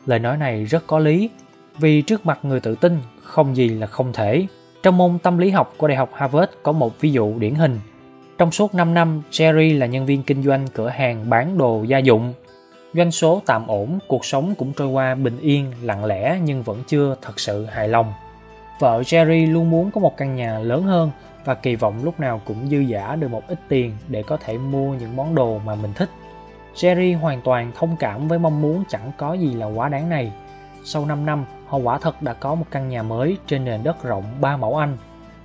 Lời 0.06 0.20
nói 0.20 0.38
này 0.38 0.66
rất 0.66 0.88
có 0.88 1.00
lý, 1.00 1.30
vì 1.78 2.02
trước 2.02 2.26
mặt 2.26 2.40
người 2.44 2.60
tự 2.60 2.76
tin 2.76 3.00
không 3.24 3.56
gì 3.56 3.70
là 3.70 3.88
không 3.88 4.14
thể. 4.14 4.46
Trong 4.84 4.98
môn 4.98 5.20
tâm 5.20 5.38
lý 5.38 5.50
học 5.50 5.74
của 5.78 5.88
Đại 5.88 5.98
học 5.98 6.10
Harvard 6.14 6.52
có 6.64 6.72
một 6.72 7.00
ví 7.00 7.12
dụ 7.12 7.40
điển 7.40 7.56
hình. 7.56 7.80
Trong 8.38 8.52
suốt 8.52 8.76
5 8.76 8.94
năm, 8.94 9.22
Jerry 9.32 9.80
là 9.80 9.86
nhân 9.86 10.06
viên 10.06 10.24
kinh 10.24 10.44
doanh 10.44 10.68
cửa 10.74 10.90
hàng 10.90 11.30
bán 11.30 11.58
đồ 11.58 11.84
gia 11.84 11.98
dụng 11.98 12.34
Doanh 12.94 13.12
số 13.12 13.42
tạm 13.46 13.68
ổn, 13.68 14.00
cuộc 14.08 14.26
sống 14.26 14.56
cũng 14.58 14.74
trôi 14.74 14.88
qua 14.88 15.16
bình 15.16 15.40
yên, 15.40 15.72
lặng 15.82 16.06
lẽ 16.06 16.40
nhưng 16.44 16.64
vẫn 16.64 16.84
chưa 16.88 17.16
thật 17.22 17.40
sự 17.40 17.66
hài 17.66 17.88
lòng. 17.88 18.14
Vợ 18.80 19.02
Jerry 19.02 19.54
luôn 19.54 19.70
muốn 19.70 19.92
có 19.92 20.02
một 20.02 20.18
căn 20.18 20.36
nhà 20.36 20.60
lớn 20.60 20.84
hơn 20.84 21.12
và 21.46 21.54
kỳ 21.54 21.76
vọng 21.76 22.04
lúc 22.04 22.20
nào 22.20 22.42
cũng 22.46 22.68
dư 22.70 22.80
giả 22.80 23.16
được 23.16 23.28
một 23.28 23.48
ít 23.48 23.60
tiền 23.68 23.98
để 24.08 24.24
có 24.24 24.38
thể 24.38 24.58
mua 24.58 24.94
những 24.94 25.16
món 25.16 25.36
đồ 25.36 25.60
mà 25.66 25.76
mình 25.76 25.94
thích. 25.96 26.10
Jerry 26.76 27.20
hoàn 27.20 27.42
toàn 27.42 27.72
thông 27.76 27.96
cảm 28.00 28.28
với 28.28 28.40
mong 28.40 28.62
muốn 28.62 28.84
chẳng 28.90 29.12
có 29.18 29.34
gì 29.34 29.54
là 29.54 29.66
quá 29.66 29.90
đáng 29.90 30.10
này. 30.10 30.32
Sau 30.84 31.06
5 31.06 31.26
năm, 31.26 31.46
họ 31.68 31.78
quả 31.78 31.98
thật 31.98 32.22
đã 32.22 32.34
có 32.34 32.56
một 32.56 32.66
căn 32.72 32.90
nhà 32.90 33.04
mới 33.04 33.38
trên 33.48 33.66
nền 33.66 33.84
đất 33.84 34.04
rộng 34.04 34.24
3 34.42 34.58
mẫu 34.58 34.78
Anh. 34.78 34.98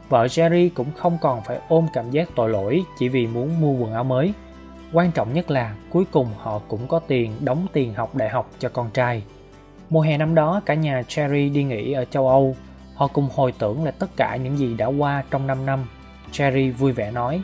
Vợ 0.09 0.27
Jerry 0.27 0.71
cũng 0.75 0.89
không 0.97 1.19
còn 1.21 1.43
phải 1.43 1.59
ôm 1.69 1.87
cảm 1.93 2.11
giác 2.11 2.29
tội 2.37 2.51
lỗi 2.51 2.83
chỉ 2.99 3.09
vì 3.09 3.27
muốn 3.27 3.61
mua 3.61 3.73
quần 3.73 3.95
áo 3.95 4.05
mới 4.05 4.33
quan 4.93 5.13
trọng 5.13 5.35
nhất 5.35 5.51
là 5.51 5.75
cuối 5.91 6.05
cùng 6.11 6.29
họ 6.39 6.61
cũng 6.69 6.89
có 6.89 6.99
tiền, 6.99 7.33
đóng 7.41 7.67
tiền 7.73 7.95
học 7.95 8.15
đại 8.15 8.29
học 8.29 8.51
cho 8.59 8.69
con 8.69 8.91
trai. 8.91 9.23
Mùa 9.91 10.01
hè 10.01 10.19
năm 10.19 10.35
đó, 10.35 10.61
cả 10.67 10.75
nhà 10.75 11.03
cherry 11.09 11.49
đi 11.49 11.63
nghỉ 11.65 11.93
ở 11.93 12.05
châu 12.05 12.29
âu. 12.29 12.57
Họ 12.95 13.07
cùng 13.07 13.29
hồi 13.35 13.53
tưởng 13.59 13.85
lại 13.85 13.93
tất 13.99 14.17
cả 14.17 14.37
những 14.37 14.59
gì 14.59 14.75
đã 14.75 14.87
qua 14.87 15.25
trong 15.31 15.47
5 15.47 15.67
năm. 15.67 15.87
Cherry 16.33 16.71
vui 16.71 16.93
vẻ 16.93 17.11
nói, 17.11 17.43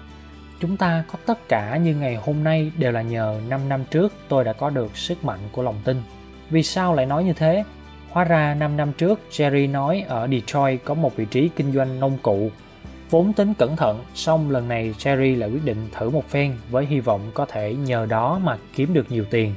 chúng 0.61 0.77
ta 0.77 1.05
có 1.13 1.19
tất 1.27 1.49
cả 1.49 1.77
như 1.77 1.97
ngày 1.97 2.17
hôm 2.17 2.45
nay 2.45 2.73
đều 2.79 2.93
là 2.93 3.03
nhờ 3.03 3.41
5 3.49 3.69
năm 3.69 3.85
trước 3.91 4.13
tôi 4.29 4.45
đã 4.45 4.53
có 4.53 4.71
được 4.71 4.97
sức 4.97 5.25
mạnh 5.25 5.41
của 5.53 5.63
lòng 5.63 5.77
tin. 5.85 6.03
Vì 6.51 6.63
sao 6.63 6.95
lại 6.95 7.07
nói 7.07 7.25
như 7.25 7.33
thế? 7.33 7.65
Hóa 8.11 8.25
ra 8.25 8.55
5 8.55 8.77
năm 8.77 8.93
trước 8.93 9.21
Jerry 9.31 9.71
nói 9.71 10.05
ở 10.09 10.29
Detroit 10.29 10.81
có 10.85 10.95
một 10.95 11.17
vị 11.17 11.25
trí 11.25 11.49
kinh 11.57 11.73
doanh 11.73 12.01
nông 12.01 12.19
cụ. 12.23 12.51
Vốn 13.13 13.33
tính 13.33 13.55
cẩn 13.55 13.77
thận, 13.77 14.05
song 14.15 14.51
lần 14.51 14.69
này 14.69 14.95
Jerry 14.99 15.39
lại 15.39 15.51
quyết 15.51 15.65
định 15.65 15.89
thử 15.93 16.11
một 16.11 16.29
phen 16.29 16.53
với 16.71 16.87
hy 16.87 17.01
vọng 17.01 17.21
có 17.35 17.47
thể 17.47 17.75
nhờ 17.75 18.07
đó 18.07 18.41
mà 18.45 18.59
kiếm 18.75 18.95
được 18.95 19.07
nhiều 19.11 19.25
tiền. 19.31 19.55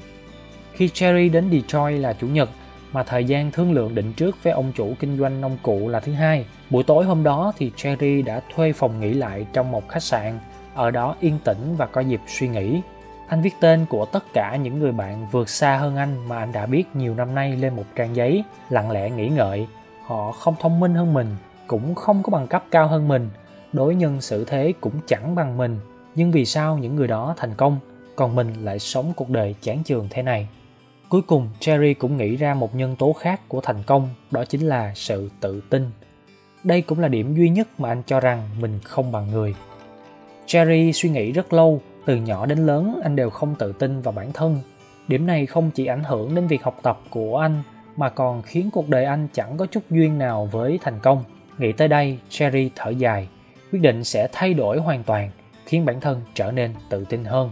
Khi 0.74 0.88
Jerry 0.88 1.32
đến 1.32 1.50
Detroit 1.52 2.02
là 2.02 2.14
chủ 2.14 2.28
nhật, 2.28 2.50
mà 2.92 3.04
thời 3.04 3.26
gian 3.26 3.52
thương 3.52 3.72
lượng 3.72 3.96
định 3.96 4.14
trước 4.14 4.44
với 4.44 4.54
ông 4.54 4.72
chủ 4.76 4.94
kinh 5.00 5.18
doanh 5.18 5.42
nông 5.42 5.58
cụ 5.64 5.88
là 5.88 6.00
thứ 6.00 6.14
hai. 6.14 6.46
Buổi 6.70 6.84
tối 6.84 7.06
hôm 7.06 7.24
đó 7.24 7.54
thì 7.58 7.72
Jerry 7.78 8.26
đã 8.26 8.42
thuê 8.56 8.74
phòng 8.74 9.00
nghỉ 9.00 9.14
lại 9.14 9.46
trong 9.54 9.72
một 9.72 9.90
khách 9.90 10.04
sạn, 10.04 10.40
ở 10.74 10.92
đó 10.92 11.16
yên 11.20 11.40
tĩnh 11.44 11.76
và 11.78 11.86
có 11.86 12.02
dịp 12.02 12.22
suy 12.28 12.48
nghĩ. 12.48 12.82
Anh 13.28 13.42
viết 13.42 13.54
tên 13.60 13.86
của 13.90 14.06
tất 14.06 14.24
cả 14.34 14.56
những 14.56 14.80
người 14.80 14.92
bạn 14.92 15.28
vượt 15.32 15.50
xa 15.50 15.78
hơn 15.78 15.96
anh 15.96 16.28
mà 16.28 16.38
anh 16.38 16.52
đã 16.52 16.66
biết 16.66 16.84
nhiều 16.94 17.16
năm 17.16 17.36
nay 17.36 17.58
lên 17.58 17.76
một 17.76 17.86
trang 17.96 18.16
giấy, 18.16 18.44
lặng 18.70 18.92
lẽ 18.92 19.10
nghĩ 19.10 19.28
ngợi. 19.28 19.68
Họ 20.06 20.32
không 20.32 20.56
thông 20.60 20.80
minh 20.80 20.96
hơn 20.96 21.14
mình, 21.14 21.36
cũng 21.68 21.96
không 21.96 22.24
có 22.24 22.30
bằng 22.30 22.48
cấp 22.48 22.64
cao 22.72 22.88
hơn 22.88 23.08
mình, 23.08 23.30
đối 23.74 23.96
nhân 23.96 24.22
xử 24.22 24.46
thế 24.46 24.74
cũng 24.82 24.94
chẳng 25.08 25.36
bằng 25.36 25.58
mình, 25.58 25.80
nhưng 26.16 26.32
vì 26.32 26.46
sao 26.46 26.78
những 26.78 26.96
người 26.96 27.08
đó 27.08 27.34
thành 27.38 27.54
công, 27.58 27.80
còn 28.16 28.36
mình 28.36 28.54
lại 28.66 28.80
sống 28.80 29.14
cuộc 29.16 29.30
đời 29.30 29.56
chán 29.62 29.84
chường 29.84 30.08
thế 30.10 30.22
này? 30.22 30.48
Cuối 31.10 31.22
cùng 31.22 31.50
cherry 31.60 31.94
cũng 31.94 32.18
nghĩ 32.18 32.36
ra 32.36 32.54
một 32.54 32.76
nhân 32.76 32.96
tố 32.96 33.14
khác 33.14 33.42
của 33.48 33.62
thành 33.62 33.84
công, 33.86 34.10
đó 34.32 34.46
chính 34.46 34.62
là 34.62 34.92
sự 34.96 35.30
tự 35.40 35.62
tin. 35.70 35.92
Đây 36.64 36.82
cũng 36.82 37.00
là 37.00 37.08
điểm 37.08 37.36
duy 37.36 37.50
nhất 37.50 37.80
mà 37.80 37.90
anh 37.90 38.04
cho 38.06 38.20
rằng 38.20 38.50
mình 38.60 38.80
không 38.84 39.12
bằng 39.12 39.32
người. 39.32 39.56
Cherry 40.46 40.94
suy 40.94 41.10
nghĩ 41.10 41.32
rất 41.32 41.54
lâu, 41.54 41.82
từ 42.06 42.16
nhỏ 42.16 42.46
đến 42.46 42.66
lớn 42.66 43.00
anh 43.04 43.16
đều 43.16 43.30
không 43.30 43.56
tự 43.60 43.72
tin 43.72 44.02
vào 44.02 44.12
bản 44.12 44.34
thân. 44.34 44.60
Điểm 45.08 45.28
này 45.28 45.46
không 45.46 45.72
chỉ 45.72 45.86
ảnh 45.86 46.04
hưởng 46.04 46.36
đến 46.36 46.48
việc 46.48 46.64
học 46.64 46.80
tập 46.82 47.00
của 47.10 47.38
anh, 47.38 47.64
mà 47.98 48.10
còn 48.10 48.42
khiến 48.42 48.70
cuộc 48.74 48.90
đời 48.90 49.06
anh 49.06 49.28
chẳng 49.34 49.58
có 49.58 49.66
chút 49.66 49.84
duyên 49.90 50.18
nào 50.18 50.50
với 50.52 50.80
thành 50.82 51.00
công. 51.00 51.24
Nghĩ 51.58 51.72
tới 51.72 51.88
đây 51.88 52.20
cherry 52.30 52.70
thở 52.76 52.90
dài 52.90 53.28
quyết 53.76 53.82
định 53.82 54.04
sẽ 54.04 54.28
thay 54.32 54.54
đổi 54.54 54.80
hoàn 54.80 55.04
toàn, 55.04 55.30
khiến 55.66 55.86
bản 55.86 56.00
thân 56.00 56.22
trở 56.34 56.52
nên 56.52 56.74
tự 56.90 57.06
tin 57.10 57.24
hơn. 57.24 57.52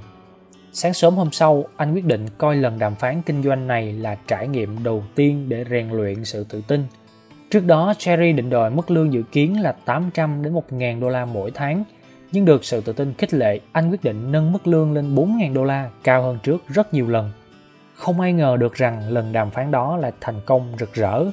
Sáng 0.74 0.94
sớm 0.94 1.16
hôm 1.16 1.31
sau, 1.31 1.66
anh 1.78 1.94
quyết 1.94 2.06
định 2.06 2.25
coi 2.38 2.56
lần 2.56 2.80
đàm 2.80 2.96
phán 2.96 3.22
kinh 3.22 3.44
doanh 3.44 3.68
này 3.68 3.94
là 3.94 4.16
trải 4.28 4.48
nghiệm 4.48 4.84
đầu 4.84 5.04
tiên 5.16 5.50
để 5.50 5.66
rèn 5.70 5.90
luyện 5.90 6.25
sự 6.25 6.46
tự 6.50 6.62
tin. 6.68 6.84
Trước 7.52 7.66
đó, 7.66 7.94
Cherry 7.98 8.31
định 8.31 8.50
đòi 8.50 8.70
mức 8.72 8.92
lương 8.92 9.14
dự 9.14 9.24
kiến 9.31 9.62
là 9.62 9.72
800 9.72 10.44
đến 10.44 10.54
1.000 10.54 11.00
đô 11.00 11.10
la 11.10 11.25
mỗi 11.25 11.52
tháng, 11.52 11.84
nhưng 12.31 12.46
được 12.46 12.66
sự 12.66 12.81
tự 12.81 12.94
tin 12.94 13.14
khích 13.14 13.34
lệ, 13.34 13.60
anh 13.72 13.92
quyết 13.92 14.04
định 14.04 14.31
nâng 14.31 14.52
mức 14.52 14.68
lương 14.68 14.94
lên 14.94 15.16
4.000 15.16 15.54
đô 15.54 15.64
la, 15.64 15.90
cao 16.04 16.24
hơn 16.24 16.40
trước 16.44 16.68
rất 16.68 16.94
nhiều 16.94 17.07
lần. 17.07 17.31
Không 17.95 18.19
ai 18.19 18.33
ngờ 18.33 18.57
được 18.59 18.74
rằng 18.74 19.09
lần 19.09 19.33
đàm 19.33 19.52
phán 19.52 19.71
đó 19.71 19.97
lại 19.97 20.12
thành 20.21 20.42
công 20.45 20.74
rực 20.80 20.94
rỡ 20.94 21.24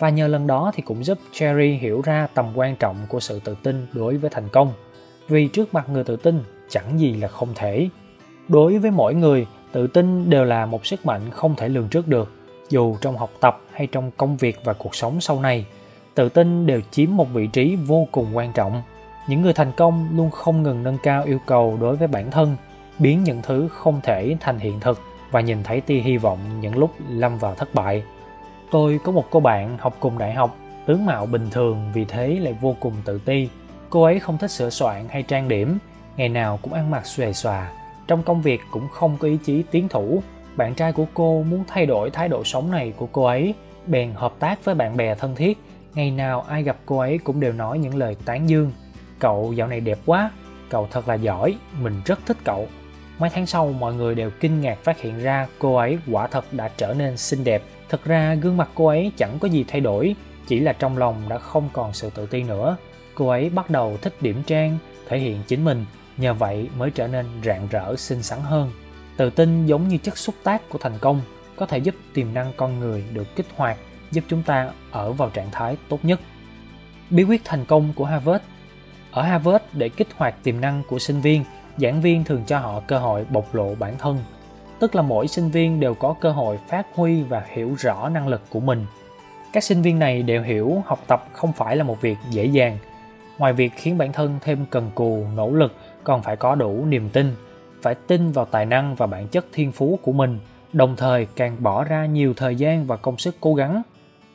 và 0.00 0.08
nhờ 0.08 0.26
lần 0.26 0.46
đó 0.46 0.72
thì 0.74 0.82
cũng 0.82 1.04
giúp 1.04 1.18
Cherry 1.32 1.70
hiểu 1.72 2.02
ra 2.04 2.28
tầm 2.34 2.46
quan 2.54 2.76
trọng 2.76 2.96
của 3.08 3.20
sự 3.20 3.40
tự 3.44 3.56
tin 3.62 3.86
đối 3.92 4.16
với 4.16 4.30
thành 4.30 4.48
công. 4.48 4.72
Vì 5.28 5.48
trước 5.48 5.74
mặt 5.74 5.88
người 5.88 6.04
tự 6.04 6.16
tin 6.16 6.42
chẳng 6.68 7.00
gì 7.00 7.14
là 7.14 7.28
không 7.28 7.48
thể. 7.54 7.88
Đối 8.48 8.78
với 8.78 8.90
mỗi 8.90 9.14
người, 9.14 9.46
tự 9.72 9.86
tin 9.86 10.30
đều 10.30 10.44
là 10.44 10.66
một 10.66 10.86
sức 10.86 11.06
mạnh 11.06 11.30
không 11.30 11.54
thể 11.56 11.68
lường 11.68 11.88
trước 11.88 12.08
được. 12.08 12.32
Dù 12.68 12.96
trong 13.00 13.16
học 13.16 13.30
tập 13.40 13.60
hay 13.72 13.86
trong 13.86 14.10
công 14.16 14.36
việc 14.36 14.58
và 14.64 14.72
cuộc 14.72 14.94
sống 14.94 15.20
sau 15.20 15.40
này, 15.40 15.66
tự 16.14 16.28
tin 16.28 16.66
đều 16.66 16.80
chiếm 16.90 17.16
một 17.16 17.28
vị 17.32 17.46
trí 17.46 17.76
vô 17.76 18.08
cùng 18.12 18.36
quan 18.36 18.52
trọng. 18.52 18.82
Những 19.28 19.42
người 19.42 19.52
thành 19.52 19.72
công 19.76 20.08
luôn 20.16 20.30
không 20.30 20.62
ngừng 20.62 20.82
nâng 20.82 20.98
cao 21.02 21.24
yêu 21.24 21.38
cầu 21.46 21.78
đối 21.80 21.96
với 21.96 22.08
bản 22.08 22.30
thân, 22.30 22.56
biến 22.98 23.24
những 23.24 23.40
thứ 23.42 23.68
không 23.68 24.00
thể 24.02 24.36
thành 24.40 24.58
hiện 24.58 24.80
thực 24.80 25.00
và 25.30 25.40
nhìn 25.40 25.62
thấy 25.62 25.80
tia 25.80 25.98
hy 25.98 26.16
vọng 26.16 26.38
những 26.60 26.78
lúc 26.78 26.90
lâm 27.08 27.38
vào 27.38 27.54
thất 27.54 27.74
bại 27.74 28.02
Tôi 28.70 29.00
có 29.04 29.12
một 29.12 29.24
cô 29.30 29.40
bạn 29.40 29.78
học 29.78 29.96
cùng 30.00 30.18
đại 30.18 30.32
học, 30.32 30.56
tướng 30.86 31.06
mạo 31.06 31.26
bình 31.26 31.50
thường 31.50 31.90
vì 31.94 32.04
thế 32.04 32.28
lại 32.28 32.56
vô 32.60 32.76
cùng 32.80 32.94
tự 33.04 33.20
ti. 33.24 33.48
Cô 33.90 34.02
ấy 34.02 34.20
không 34.20 34.38
thích 34.38 34.50
sửa 34.50 34.70
soạn 34.70 35.08
hay 35.08 35.22
trang 35.22 35.48
điểm, 35.48 35.78
ngày 36.16 36.28
nào 36.28 36.58
cũng 36.62 36.72
ăn 36.72 36.90
mặc 36.90 37.06
xuề 37.06 37.32
xòa. 37.32 37.70
Trong 38.06 38.22
công 38.22 38.42
việc 38.42 38.60
cũng 38.70 38.88
không 38.88 39.16
có 39.18 39.28
ý 39.28 39.38
chí 39.44 39.62
tiến 39.70 39.88
thủ. 39.88 40.22
Bạn 40.56 40.74
trai 40.74 40.92
của 40.92 41.06
cô 41.14 41.42
muốn 41.42 41.64
thay 41.68 41.86
đổi 41.86 42.10
thái 42.10 42.28
độ 42.28 42.44
sống 42.44 42.70
này 42.70 42.92
của 42.96 43.06
cô 43.12 43.24
ấy, 43.24 43.54
bèn 43.86 44.12
hợp 44.14 44.32
tác 44.38 44.64
với 44.64 44.74
bạn 44.74 44.96
bè 44.96 45.14
thân 45.14 45.34
thiết. 45.34 45.58
Ngày 45.94 46.10
nào 46.10 46.40
ai 46.40 46.62
gặp 46.62 46.76
cô 46.86 46.98
ấy 46.98 47.18
cũng 47.18 47.40
đều 47.40 47.52
nói 47.52 47.78
những 47.78 47.94
lời 47.94 48.16
tán 48.24 48.48
dương. 48.48 48.72
Cậu 49.18 49.52
dạo 49.52 49.68
này 49.68 49.80
đẹp 49.80 49.98
quá, 50.06 50.30
cậu 50.68 50.88
thật 50.90 51.08
là 51.08 51.14
giỏi, 51.14 51.56
mình 51.82 51.94
rất 52.04 52.18
thích 52.26 52.36
cậu. 52.44 52.68
Mấy 53.18 53.30
tháng 53.30 53.46
sau 53.46 53.72
mọi 53.78 53.94
người 53.94 54.14
đều 54.14 54.30
kinh 54.40 54.60
ngạc 54.60 54.78
phát 54.84 55.00
hiện 55.00 55.18
ra 55.18 55.46
cô 55.58 55.76
ấy 55.76 55.98
quả 56.10 56.26
thật 56.26 56.44
đã 56.52 56.70
trở 56.76 56.94
nên 56.94 57.16
xinh 57.16 57.44
đẹp 57.44 57.62
Thực 57.90 58.04
ra 58.04 58.34
gương 58.34 58.56
mặt 58.56 58.68
cô 58.74 58.86
ấy 58.86 59.12
chẳng 59.16 59.38
có 59.38 59.48
gì 59.48 59.64
thay 59.68 59.80
đổi, 59.80 60.14
chỉ 60.46 60.60
là 60.60 60.72
trong 60.72 60.98
lòng 60.98 61.22
đã 61.28 61.38
không 61.38 61.68
còn 61.72 61.92
sự 61.92 62.10
tự 62.10 62.26
tin 62.26 62.46
nữa. 62.46 62.76
Cô 63.14 63.28
ấy 63.28 63.50
bắt 63.50 63.70
đầu 63.70 63.96
thích 64.02 64.14
điểm 64.20 64.42
trang, 64.46 64.78
thể 65.08 65.18
hiện 65.18 65.42
chính 65.46 65.64
mình, 65.64 65.84
nhờ 66.16 66.34
vậy 66.34 66.68
mới 66.76 66.90
trở 66.90 67.06
nên 67.06 67.26
rạng 67.44 67.68
rỡ 67.70 67.96
xinh 67.96 68.22
xắn 68.22 68.38
hơn. 68.40 68.70
Tự 69.16 69.30
tin 69.30 69.66
giống 69.66 69.88
như 69.88 69.98
chất 69.98 70.18
xúc 70.18 70.34
tác 70.44 70.68
của 70.68 70.78
thành 70.78 70.98
công, 71.00 71.20
có 71.56 71.66
thể 71.66 71.78
giúp 71.78 71.94
tiềm 72.14 72.34
năng 72.34 72.52
con 72.56 72.80
người 72.80 73.04
được 73.12 73.36
kích 73.36 73.46
hoạt, 73.56 73.76
giúp 74.10 74.24
chúng 74.28 74.42
ta 74.42 74.70
ở 74.90 75.12
vào 75.12 75.30
trạng 75.30 75.50
thái 75.52 75.76
tốt 75.88 75.98
nhất. 76.02 76.20
Bí 77.10 77.24
quyết 77.24 77.42
thành 77.44 77.64
công 77.64 77.92
của 77.96 78.04
Harvard 78.04 78.44
Ở 79.10 79.22
Harvard, 79.22 79.64
để 79.72 79.88
kích 79.88 80.08
hoạt 80.16 80.34
tiềm 80.42 80.60
năng 80.60 80.82
của 80.88 80.98
sinh 80.98 81.20
viên, 81.20 81.44
giảng 81.78 82.00
viên 82.00 82.24
thường 82.24 82.42
cho 82.46 82.58
họ 82.58 82.80
cơ 82.86 82.98
hội 82.98 83.24
bộc 83.30 83.54
lộ 83.54 83.74
bản 83.74 83.98
thân, 83.98 84.18
tức 84.80 84.94
là 84.94 85.02
mỗi 85.02 85.28
sinh 85.28 85.50
viên 85.50 85.80
đều 85.80 85.94
có 85.94 86.14
cơ 86.20 86.32
hội 86.32 86.58
phát 86.68 86.86
huy 86.94 87.22
và 87.22 87.44
hiểu 87.48 87.74
rõ 87.78 88.08
năng 88.08 88.28
lực 88.28 88.42
của 88.50 88.60
mình. 88.60 88.86
Các 89.52 89.64
sinh 89.64 89.82
viên 89.82 89.98
này 89.98 90.22
đều 90.22 90.42
hiểu 90.42 90.82
học 90.86 91.04
tập 91.06 91.24
không 91.32 91.52
phải 91.52 91.76
là 91.76 91.84
một 91.84 92.00
việc 92.00 92.18
dễ 92.30 92.44
dàng. 92.44 92.78
Ngoài 93.38 93.52
việc 93.52 93.72
khiến 93.76 93.98
bản 93.98 94.12
thân 94.12 94.38
thêm 94.40 94.66
cần 94.70 94.90
cù, 94.94 95.24
nỗ 95.36 95.50
lực, 95.50 95.74
còn 96.04 96.22
phải 96.22 96.36
có 96.36 96.54
đủ 96.54 96.84
niềm 96.86 97.08
tin, 97.10 97.34
phải 97.82 97.94
tin 97.94 98.32
vào 98.32 98.44
tài 98.44 98.66
năng 98.66 98.94
và 98.94 99.06
bản 99.06 99.28
chất 99.28 99.46
thiên 99.52 99.72
phú 99.72 99.98
của 100.02 100.12
mình, 100.12 100.38
đồng 100.72 100.96
thời 100.96 101.26
càng 101.36 101.56
bỏ 101.58 101.84
ra 101.84 102.06
nhiều 102.06 102.34
thời 102.34 102.56
gian 102.56 102.86
và 102.86 102.96
công 102.96 103.18
sức 103.18 103.36
cố 103.40 103.54
gắng. 103.54 103.82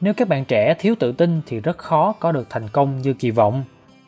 Nếu 0.02 0.14
các 0.14 0.28
bạn 0.28 0.46
trẻ 0.46 0.76
thiếu 0.80 0.96
tự 1.00 1.12
tin 1.12 1.42
thì 1.46 1.60
rất 1.60 1.78
khó 1.78 2.14
có 2.20 2.32
được 2.32 2.48
thành 2.50 2.68
công 2.70 3.02
như 3.02 3.14
kỳ 3.14 3.32
vọng, 3.32 3.64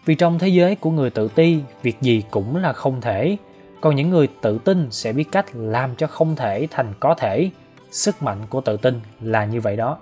vì 0.05 0.15
trong 0.15 0.39
thế 0.39 0.47
giới 0.47 0.75
của 0.75 0.91
người 0.91 1.09
tự 1.09 1.27
ti, 1.27 1.59
việc 1.83 2.01
gì 2.01 2.23
cũng 2.31 2.55
là 2.55 2.73
không 2.73 3.01
thể 3.01 3.37
còn 3.81 3.95
những 3.95 4.09
người 4.09 4.27
tự 4.41 4.57
tin 4.57 4.91
sẽ 4.91 5.13
biết 5.13 5.31
cách 5.31 5.45
làm 5.53 5.95
cho 5.95 6.07
không 6.07 6.35
thể 6.35 6.67
thành 6.71 6.93
có 6.99 7.13
thể. 7.13 7.49
Sức 7.91 8.23
mạnh 8.23 8.37
của 8.49 8.61
tự 8.61 8.77
tin 8.77 8.99
là 9.21 9.45
như 9.45 9.61
vậy 9.61 9.75
đó. 9.75 9.97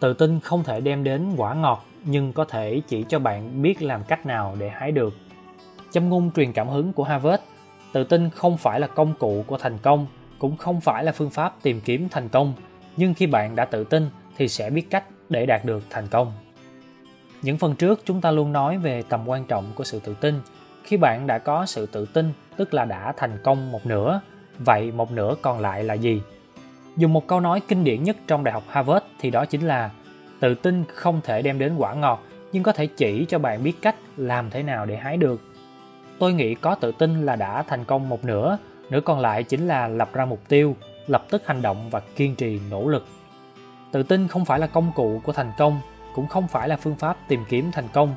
Tự 0.00 0.14
tin 0.14 0.40
không 0.40 0.64
thể 0.64 0.80
đem 0.80 1.04
đến 1.04 1.32
quả 1.36 1.54
ngọt, 1.54 1.84
nhưng 2.04 2.32
có 2.32 2.44
thể 2.44 2.82
chỉ 2.88 3.04
cho 3.08 3.18
bạn 3.18 3.62
biết 3.62 3.82
làm 3.82 4.04
cách 4.04 4.26
nào 4.26 4.56
để 4.58 4.68
hái 4.68 4.92
được. 4.92 5.14
Châm 5.90 6.08
ngôn 6.08 6.30
truyền 6.36 6.52
cảm 6.52 6.68
hứng 6.68 6.92
của 6.92 7.04
harvard, 7.04 7.42
tự 7.92 8.04
tin 8.04 8.30
không 8.30 8.56
phải 8.56 8.80
là 8.80 8.86
công 8.86 9.14
cụ 9.18 9.44
của 9.46 9.58
thành 9.58 9.78
công, 9.78 10.06
cũng 10.38 10.56
không 10.56 10.80
phải 10.80 11.04
là 11.04 11.12
phương 11.12 11.30
pháp 11.30 11.62
tìm 11.62 11.80
kiếm 11.80 12.08
thành 12.10 12.28
công. 12.28 12.54
Nhưng 12.96 13.14
khi 13.14 13.26
bạn 13.26 13.56
đã 13.56 13.64
tự 13.64 13.84
tin 13.84 14.08
thì 14.36 14.48
sẽ 14.48 14.70
biết 14.70 14.90
cách 14.90 15.04
để 15.28 15.46
đạt 15.46 15.64
được 15.64 15.82
thành 15.90 16.06
công 16.08 16.32
những 17.44 17.58
phần 17.58 17.74
trước 17.74 18.00
chúng 18.04 18.20
ta 18.20 18.30
luôn 18.30 18.52
nói 18.52 18.78
về 18.78 19.02
tầm 19.08 19.28
quan 19.28 19.44
trọng 19.44 19.64
của 19.74 19.84
sự 19.84 20.00
tự 20.04 20.14
tin. 20.20 20.40
Khi 20.84 20.96
bạn 20.96 21.26
đã 21.26 21.38
có 21.38 21.66
sự 21.66 21.86
tự 21.86 22.06
tin, 22.06 22.32
tức 22.56 22.74
là 22.74 22.84
đã 22.84 23.12
thành 23.16 23.38
công 23.42 23.72
một 23.72 23.86
nửa, 23.86 24.20
vậy 24.58 24.92
một 24.92 25.12
nửa 25.12 25.34
còn 25.42 25.60
lại 25.60 25.84
là 25.84 25.94
gì? 25.94 26.22
Dùng 26.96 27.12
một 27.12 27.26
câu 27.26 27.40
nói 27.40 27.60
kinh 27.68 27.84
điển 27.84 28.02
nhất 28.02 28.16
trong 28.26 28.44
đại 28.44 28.54
học 28.54 28.62
harvard 28.68 29.04
thì 29.20 29.30
đó 29.30 29.44
chính 29.44 29.66
là, 29.66 29.90
tự 30.40 30.54
tin 30.54 30.84
không 30.88 31.20
thể 31.24 31.42
đem 31.42 31.58
đến 31.58 31.76
quả 31.76 31.94
ngọt, 31.94 32.22
nhưng 32.52 32.62
có 32.62 32.72
thể 32.72 32.86
chỉ 32.86 33.24
cho 33.28 33.38
bạn 33.38 33.62
biết 33.62 33.82
cách 33.82 33.96
làm 34.16 34.50
thế 34.50 34.62
nào 34.62 34.86
để 34.86 34.96
hái 34.96 35.16
được. 35.16 35.40
Tôi 36.18 36.32
nghĩ 36.32 36.54
có 36.54 36.74
tự 36.74 36.92
tin 36.98 37.26
là 37.26 37.36
đã 37.36 37.62
thành 37.62 37.84
công 37.84 38.08
một 38.08 38.24
nửa 38.24 38.58
nửa 38.90 39.00
còn 39.00 39.20
lại 39.20 39.42
chính 39.42 39.66
là 39.66 39.88
lập 39.88 40.10
ra 40.12 40.24
mục 40.24 40.40
tiêu, 40.48 40.76
lập 41.06 41.24
tức 41.30 41.46
hành 41.46 41.62
động 41.62 41.90
và 41.90 42.00
kiên 42.16 42.36
trì 42.36 42.60
nỗ 42.70 42.88
lực. 42.88 43.06
Tự 43.92 44.02
tin 44.02 44.28
không 44.28 44.44
phải 44.44 44.58
là 44.58 44.66
công 44.66 44.92
cụ 44.94 45.20
của 45.24 45.32
thành 45.32 45.52
công 45.58 45.80
cũng 46.14 46.26
không 46.26 46.48
phải 46.48 46.68
là 46.68 46.76
phương 46.76 46.96
pháp 46.96 47.16
tìm 47.28 47.44
kiếm 47.48 47.70
thành 47.72 47.88
công, 47.92 48.14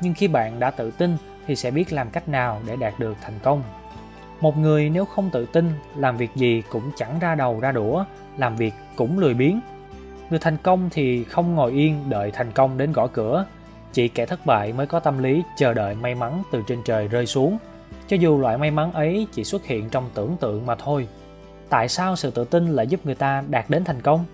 nhưng 0.00 0.14
khi 0.14 0.28
bạn 0.28 0.60
đã 0.60 0.70
tự 0.70 0.90
tin 0.90 1.16
thì 1.46 1.56
sẽ 1.56 1.70
biết 1.70 1.92
làm 1.92 2.10
cách 2.10 2.28
nào 2.28 2.60
để 2.66 2.76
đạt 2.76 2.98
được 2.98 3.16
thành 3.22 3.38
công. 3.42 3.62
Một 4.40 4.56
người 4.56 4.90
nếu 4.90 5.04
không 5.04 5.30
tự 5.30 5.46
tin, 5.46 5.70
làm 5.96 6.16
việc 6.16 6.30
gì 6.34 6.62
cũng 6.70 6.90
chẳng 6.96 7.18
ra 7.18 7.34
đầu 7.34 7.60
ra 7.60 7.72
đũa, 7.72 8.04
làm 8.36 8.56
việc 8.56 8.74
cũng 8.96 9.18
lười 9.18 9.34
biếng. 9.34 9.60
Người 10.30 10.38
thành 10.38 10.56
công 10.62 10.90
thì 10.90 11.24
không 11.24 11.54
ngồi 11.54 11.72
yên 11.72 12.10
đợi 12.10 12.30
thành 12.30 12.52
công 12.52 12.78
đến 12.78 12.92
gõ 12.92 13.06
cửa. 13.06 13.46
Chỉ 13.92 14.08
kẻ 14.08 14.26
thất 14.26 14.46
bại 14.46 14.72
mới 14.72 14.86
có 14.86 15.00
tâm 15.00 15.18
lý 15.18 15.42
chờ 15.56 15.74
đợi 15.74 15.94
may 15.94 16.14
mắn 16.14 16.42
từ 16.52 16.62
trên 16.66 16.82
trời 16.84 17.08
rơi 17.08 17.26
xuống. 17.26 17.58
Cho 18.08 18.16
dù 18.16 18.38
loại 18.38 18.58
may 18.58 18.70
mắn 18.70 18.92
ấy 18.92 19.26
chỉ 19.32 19.44
xuất 19.44 19.66
hiện 19.66 19.90
trong 19.90 20.10
tưởng 20.14 20.36
tượng 20.40 20.66
mà 20.66 20.74
thôi. 20.74 21.08
Tại 21.68 21.88
sao 21.88 22.16
sự 22.16 22.30
tự 22.30 22.44
tin 22.44 22.66
lại 22.66 22.86
giúp 22.86 23.06
người 23.06 23.14
ta 23.14 23.42
đạt 23.48 23.70
đến 23.70 23.84
thành 23.84 24.00
công? 24.00 24.24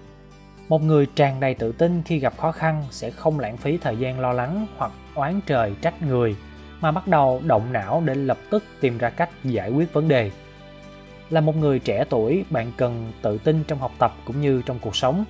Một 0.68 0.82
người 0.82 1.06
tràn 1.06 1.40
đầy 1.40 1.54
tự 1.54 1.72
tin 1.72 2.02
khi 2.02 2.18
gặp 2.18 2.38
khó 2.38 2.52
khăn 2.52 2.84
sẽ 2.90 3.10
không 3.10 3.40
lãng 3.40 3.56
phí 3.56 3.76
thời 3.76 3.96
gian 3.96 4.20
lo 4.20 4.32
lắng 4.32 4.66
hoặc 4.76 4.92
oán 5.14 5.40
trời 5.46 5.72
trách 5.82 6.02
người, 6.02 6.36
mà 6.80 6.92
bắt 6.92 7.08
đầu 7.08 7.42
động 7.44 7.72
não 7.72 8.02
để 8.04 8.14
lập 8.14 8.38
tức 8.50 8.64
tìm 8.80 8.98
ra 8.98 9.10
cách 9.10 9.30
giải 9.44 9.70
quyết 9.70 9.92
vấn 9.92 10.08
đề. 10.08 10.30
Là 11.30 11.40
một 11.40 11.56
người 11.56 11.78
trẻ 11.78 12.04
tuổi, 12.10 12.44
bạn 12.50 12.72
cần 12.76 13.12
tự 13.22 13.38
tin 13.38 13.64
trong 13.64 13.78
học 13.78 13.92
tập 13.98 14.14
cũng 14.24 14.40
như 14.40 14.62
trong 14.66 14.78
cuộc 14.78 14.96
sống. 14.96 15.24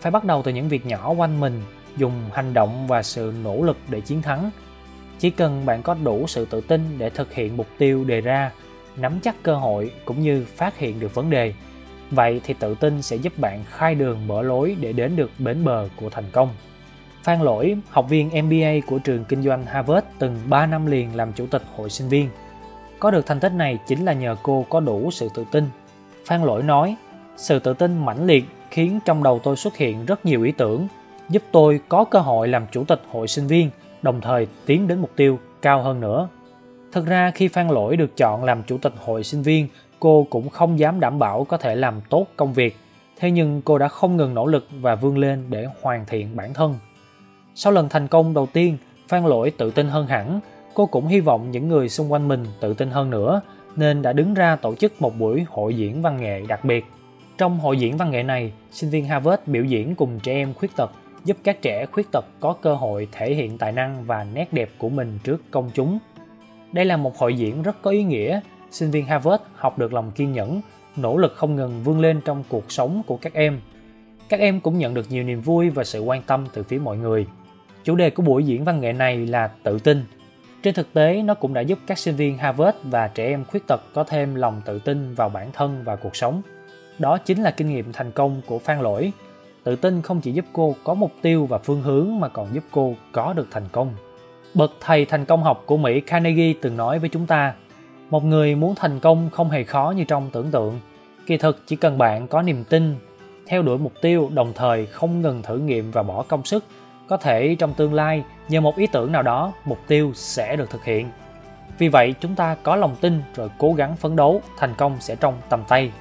Phải 0.00 0.12
bắt 0.12 0.24
đầu 0.24 0.42
từ 0.42 0.52
những 0.52 0.68
việc 0.68 0.86
nhỏ 0.86 1.12
quanh 1.12 1.40
mình, 1.40 1.62
dùng 1.96 2.12
hành 2.32 2.54
động 2.54 2.86
và 2.86 3.02
sự 3.02 3.34
nỗ 3.44 3.62
lực 3.62 3.76
để 3.88 4.00
chiến 4.00 4.22
thắng. 4.22 4.50
Chỉ 5.18 5.30
cần 5.30 5.66
bạn 5.66 5.82
có 5.82 5.94
đủ 6.04 6.26
sự 6.26 6.44
tự 6.44 6.60
tin 6.60 6.98
để 6.98 7.10
thực 7.10 7.32
hiện 7.32 7.56
mục 7.56 7.66
tiêu 7.78 8.04
đề 8.04 8.20
ra, 8.20 8.52
nắm 8.96 9.20
chắc 9.22 9.42
cơ 9.42 9.54
hội 9.54 9.92
cũng 10.04 10.20
như 10.20 10.46
phát 10.56 10.78
hiện 10.78 11.00
được 11.00 11.14
vấn 11.14 11.30
đề 11.30 11.54
vậy 12.10 12.40
thì 12.44 12.54
tự 12.54 12.74
tin 12.74 13.02
sẽ 13.02 13.16
giúp 13.16 13.38
bạn 13.38 13.64
khai 13.70 13.94
đường 13.94 14.26
mở 14.26 14.42
lối 14.42 14.76
để 14.80 14.92
đến 14.92 15.16
được 15.16 15.30
bến 15.38 15.64
bờ 15.64 15.88
của 15.96 16.10
thành 16.10 16.24
công 16.32 16.48
Phan 17.22 17.40
Lỗi, 17.40 17.76
học 17.90 18.06
viên 18.08 18.28
MBA 18.28 18.86
của 18.86 18.98
trường 18.98 19.24
kinh 19.24 19.42
doanh 19.42 19.64
Harvard 19.66 20.06
từng 20.18 20.38
3 20.48 20.66
năm 20.66 20.86
liền 20.86 21.16
làm 21.16 21.32
chủ 21.32 21.46
tịch 21.46 21.62
hội 21.76 21.90
sinh 21.90 22.08
viên. 22.08 22.28
Có 22.98 23.10
được 23.10 23.26
thành 23.26 23.40
tích 23.40 23.52
này 23.52 23.78
chính 23.86 24.04
là 24.04 24.12
nhờ 24.12 24.36
cô 24.42 24.66
có 24.68 24.80
đủ 24.80 25.10
sự 25.10 25.28
tự 25.34 25.44
tin. 25.52 25.64
Phan 26.26 26.42
Lỗi 26.42 26.62
nói, 26.62 26.96
sự 27.36 27.58
tự 27.58 27.74
tin 27.74 28.04
mãnh 28.04 28.26
liệt 28.26 28.44
khiến 28.70 29.00
trong 29.04 29.22
đầu 29.22 29.40
tôi 29.42 29.56
xuất 29.56 29.76
hiện 29.76 30.06
rất 30.06 30.26
nhiều 30.26 30.42
ý 30.42 30.52
tưởng, 30.52 30.88
giúp 31.28 31.42
tôi 31.52 31.80
có 31.88 32.04
cơ 32.04 32.18
hội 32.18 32.48
làm 32.48 32.66
chủ 32.72 32.84
tịch 32.84 33.02
hội 33.10 33.28
sinh 33.28 33.46
viên, 33.46 33.70
đồng 34.02 34.20
thời 34.20 34.46
tiến 34.66 34.88
đến 34.88 35.00
mục 35.00 35.10
tiêu 35.16 35.38
cao 35.62 35.82
hơn 35.82 36.00
nữa. 36.00 36.28
Thực 36.92 37.06
ra 37.06 37.30
khi 37.34 37.48
Phan 37.48 37.68
Lỗi 37.68 37.96
được 37.96 38.16
chọn 38.16 38.44
làm 38.44 38.62
chủ 38.62 38.78
tịch 38.78 38.92
hội 38.98 39.24
sinh 39.24 39.42
viên, 39.42 39.68
cô 40.00 40.26
cũng 40.30 40.48
không 40.48 40.78
dám 40.78 41.00
đảm 41.00 41.18
bảo 41.18 41.44
có 41.44 41.56
thể 41.56 41.76
làm 41.76 42.00
tốt 42.08 42.26
công 42.36 42.52
việc. 42.52 42.76
Thế 43.16 43.30
nhưng 43.30 43.62
cô 43.62 43.78
đã 43.78 43.88
không 43.88 44.16
ngừng 44.16 44.34
nỗ 44.34 44.46
lực 44.46 44.66
và 44.80 44.94
vươn 44.94 45.18
lên 45.18 45.44
để 45.48 45.66
hoàn 45.82 46.06
thiện 46.06 46.36
bản 46.36 46.54
thân. 46.54 46.74
Sau 47.54 47.72
lần 47.72 47.88
thành 47.88 48.08
công 48.08 48.34
đầu 48.34 48.46
tiên, 48.52 48.76
Phan 49.08 49.24
Lỗi 49.24 49.50
tự 49.50 49.70
tin 49.70 49.88
hơn 49.88 50.06
hẳn. 50.06 50.40
Cô 50.74 50.86
cũng 50.86 51.06
hy 51.06 51.20
vọng 51.20 51.50
những 51.50 51.68
người 51.68 51.88
xung 51.88 52.12
quanh 52.12 52.28
mình 52.28 52.44
tự 52.60 52.74
tin 52.74 52.90
hơn 52.90 53.10
nữa, 53.10 53.40
nên 53.76 54.02
đã 54.02 54.12
đứng 54.12 54.34
ra 54.34 54.56
tổ 54.56 54.74
chức 54.74 55.02
một 55.02 55.18
buổi 55.18 55.46
hội 55.48 55.74
diễn 55.74 56.02
văn 56.02 56.20
nghệ 56.20 56.42
đặc 56.48 56.64
biệt. 56.64 56.84
Trong 57.38 57.58
hội 57.58 57.78
diễn 57.78 57.96
văn 57.96 58.10
nghệ 58.10 58.22
này, 58.22 58.52
sinh 58.70 58.90
viên 58.90 59.04
Harvard 59.04 59.42
biểu 59.46 59.64
diễn 59.64 59.94
cùng 59.94 60.20
trẻ 60.22 60.32
em 60.32 60.54
khuyết 60.54 60.76
tật, 60.76 60.90
giúp 61.24 61.36
các 61.44 61.62
trẻ 61.62 61.86
khuyết 61.86 62.12
tật 62.12 62.24
có 62.40 62.54
cơ 62.62 62.74
hội 62.74 63.08
thể 63.12 63.34
hiện 63.34 63.58
tài 63.58 63.72
năng 63.72 64.04
và 64.04 64.26
nét 64.34 64.52
đẹp 64.52 64.70
của 64.78 64.88
mình 64.88 65.18
trước 65.24 65.42
công 65.50 65.70
chúng. 65.74 65.98
Đây 66.72 66.84
là 66.84 66.96
một 66.96 67.18
hội 67.18 67.34
diễn 67.36 67.62
rất 67.62 67.82
có 67.82 67.90
ý 67.90 68.02
nghĩa, 68.02 68.40
sinh 68.70 68.90
viên 68.90 69.06
Harvard 69.06 69.42
học 69.54 69.78
được 69.78 69.92
lòng 69.92 70.10
kiên 70.10 70.32
nhẫn, 70.32 70.60
nỗ 70.96 71.16
lực 71.16 71.32
không 71.36 71.56
ngừng 71.56 71.82
vươn 71.82 72.00
lên 72.00 72.20
trong 72.24 72.44
cuộc 72.48 72.72
sống 72.72 73.02
của 73.06 73.16
các 73.16 73.34
em. 73.34 73.60
Các 74.28 74.40
em 74.40 74.60
cũng 74.60 74.78
nhận 74.78 74.94
được 74.94 75.06
nhiều 75.10 75.24
niềm 75.24 75.40
vui 75.40 75.70
và 75.70 75.84
sự 75.84 76.00
quan 76.00 76.22
tâm 76.22 76.46
từ 76.52 76.62
phía 76.62 76.78
mọi 76.78 76.96
người. 76.96 77.26
Chủ 77.84 77.94
đề 77.94 78.10
của 78.10 78.22
buổi 78.22 78.44
diễn 78.44 78.64
văn 78.64 78.80
nghệ 78.80 78.92
này 78.92 79.26
là 79.26 79.50
tự 79.62 79.78
tin. 79.78 80.04
Trên 80.62 80.74
thực 80.74 80.92
tế, 80.92 81.22
nó 81.22 81.34
cũng 81.34 81.54
đã 81.54 81.60
giúp 81.60 81.78
các 81.86 81.98
sinh 81.98 82.16
viên 82.16 82.38
Harvard 82.38 82.78
và 82.82 83.08
trẻ 83.08 83.26
em 83.26 83.44
khuyết 83.44 83.66
tật 83.66 83.80
có 83.94 84.04
thêm 84.04 84.34
lòng 84.34 84.62
tự 84.64 84.78
tin 84.78 85.14
vào 85.14 85.28
bản 85.28 85.50
thân 85.52 85.82
và 85.84 85.96
cuộc 85.96 86.16
sống. 86.16 86.42
Đó 86.98 87.18
chính 87.18 87.42
là 87.42 87.50
kinh 87.50 87.68
nghiệm 87.68 87.92
thành 87.92 88.10
công 88.10 88.40
của 88.46 88.58
Phan 88.58 88.80
Lỗi. 88.80 89.12
Tự 89.64 89.76
tin 89.76 90.02
không 90.02 90.20
chỉ 90.20 90.32
giúp 90.32 90.44
cô 90.52 90.74
có 90.84 90.94
mục 90.94 91.12
tiêu 91.22 91.46
và 91.46 91.58
phương 91.58 91.82
hướng 91.82 92.20
mà 92.20 92.28
còn 92.28 92.54
giúp 92.54 92.64
cô 92.70 92.94
có 93.12 93.32
được 93.32 93.48
thành 93.50 93.68
công. 93.72 93.94
Bậc 94.54 94.72
thầy 94.80 95.04
thành 95.04 95.24
công 95.24 95.42
học 95.42 95.62
của 95.66 95.76
Mỹ 95.76 96.00
Carnegie 96.00 96.54
từng 96.60 96.76
nói 96.76 96.98
với 96.98 97.08
chúng 97.08 97.26
ta, 97.26 97.54
một 98.10 98.24
người 98.24 98.54
muốn 98.54 98.74
thành 98.74 99.00
công 99.00 99.30
không 99.30 99.50
hề 99.50 99.64
khó 99.64 99.94
như 99.96 100.04
trong 100.04 100.30
tưởng 100.30 100.50
tượng. 100.50 100.80
Kỳ 101.26 101.36
thực 101.36 101.66
chỉ 101.66 101.76
cần 101.76 101.98
bạn 101.98 102.28
có 102.28 102.42
niềm 102.42 102.64
tin, 102.64 102.96
theo 103.46 103.62
đuổi 103.62 103.78
mục 103.78 103.92
tiêu 104.00 104.30
đồng 104.34 104.52
thời 104.54 104.86
không 104.86 105.22
ngừng 105.22 105.42
thử 105.42 105.58
nghiệm 105.58 105.90
và 105.90 106.02
bỏ 106.02 106.22
công 106.28 106.44
sức 106.44 106.64
có 107.08 107.16
thể 107.16 107.56
trong 107.58 107.74
tương 107.74 107.94
lai 107.94 108.24
nhờ 108.48 108.60
một 108.60 108.76
ý 108.76 108.86
tưởng 108.86 109.12
nào 109.12 109.22
đó 109.22 109.52
mục 109.64 109.78
tiêu 109.86 110.12
sẽ 110.14 110.56
được 110.56 110.70
thực 110.70 110.84
hiện. 110.84 111.08
Vì 111.78 111.88
vậy 111.88 112.14
chúng 112.20 112.34
ta 112.34 112.56
có 112.62 112.76
lòng 112.76 112.96
tin 113.00 113.22
rồi 113.34 113.48
cố 113.58 113.72
gắng 113.72 113.96
phấn 113.96 114.16
đấu 114.16 114.42
thành 114.56 114.74
công 114.74 114.96
sẽ 115.00 115.16
trong 115.16 115.34
tầm 115.48 115.64
tay. 115.68 115.92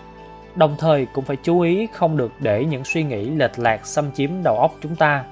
Đồng 0.55 0.75
thời 0.79 1.05
cũng 1.05 1.25
phải 1.25 1.37
chú 1.43 1.59
ý 1.59 1.87
không 1.93 2.17
được 2.17 2.31
để 2.39 2.65
những 2.65 2.83
suy 2.85 3.03
nghĩ 3.03 3.29
lệch 3.29 3.59
lạc 3.59 3.85
xâm 3.85 4.11
chiếm 4.11 4.29
đầu 4.43 4.57
óc 4.57 4.75
chúng 4.81 4.95
ta. 4.95 5.23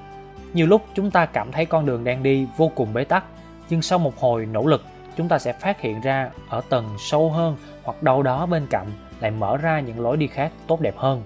Nhiều 0.54 0.68
lúc 0.68 0.82
chúng 0.96 1.12
ta 1.12 1.26
cảm 1.26 1.52
thấy 1.52 1.66
con 1.66 1.86
đường 1.86 2.04
đang 2.04 2.24
đi 2.24 2.48
vô 2.58 2.72
cùng 2.76 2.94
bế 2.94 3.04
tắc 3.04 3.24
nhưng 3.70 3.82
sau 3.82 4.00
một 4.00 4.20
hồi 4.20 4.46
nỗ 4.46 4.66
lực 4.66 4.84
chúng 5.18 5.28
ta 5.28 5.40
sẽ 5.40 5.54
phát 5.54 5.82
hiện 5.82 6.02
ra 6.02 6.30
ở 6.50 6.62
tầng 6.70 6.96
sâu 7.00 7.32
hơn 7.32 7.58
hoặc 7.84 8.04
đâu 8.04 8.24
đó 8.24 8.46
bên 8.46 8.68
cạnh 8.70 8.88
lại 9.20 9.32
mở 9.32 9.58
ra 9.58 9.80
những 9.80 10.00
lối 10.00 10.18
đi 10.18 10.28
khác 10.28 10.52
tốt 10.68 10.82
đẹp 10.82 10.98
hơn 10.98 11.24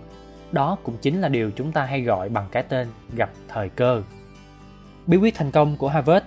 đó 0.51 0.77
cũng 0.83 0.97
chính 1.01 1.21
là 1.21 1.29
điều 1.29 1.51
chúng 1.55 1.71
ta 1.71 1.83
hay 1.83 2.01
gọi 2.01 2.29
bằng 2.29 2.47
cái 2.51 2.63
tên 2.63 2.87
gặp 3.15 3.29
thời 3.47 3.69
cơ 3.69 4.01
bí 5.07 5.17
quyết 5.17 5.35
thành 5.35 5.51
công 5.51 5.77
của 5.77 5.89
Harvard. 5.89 6.25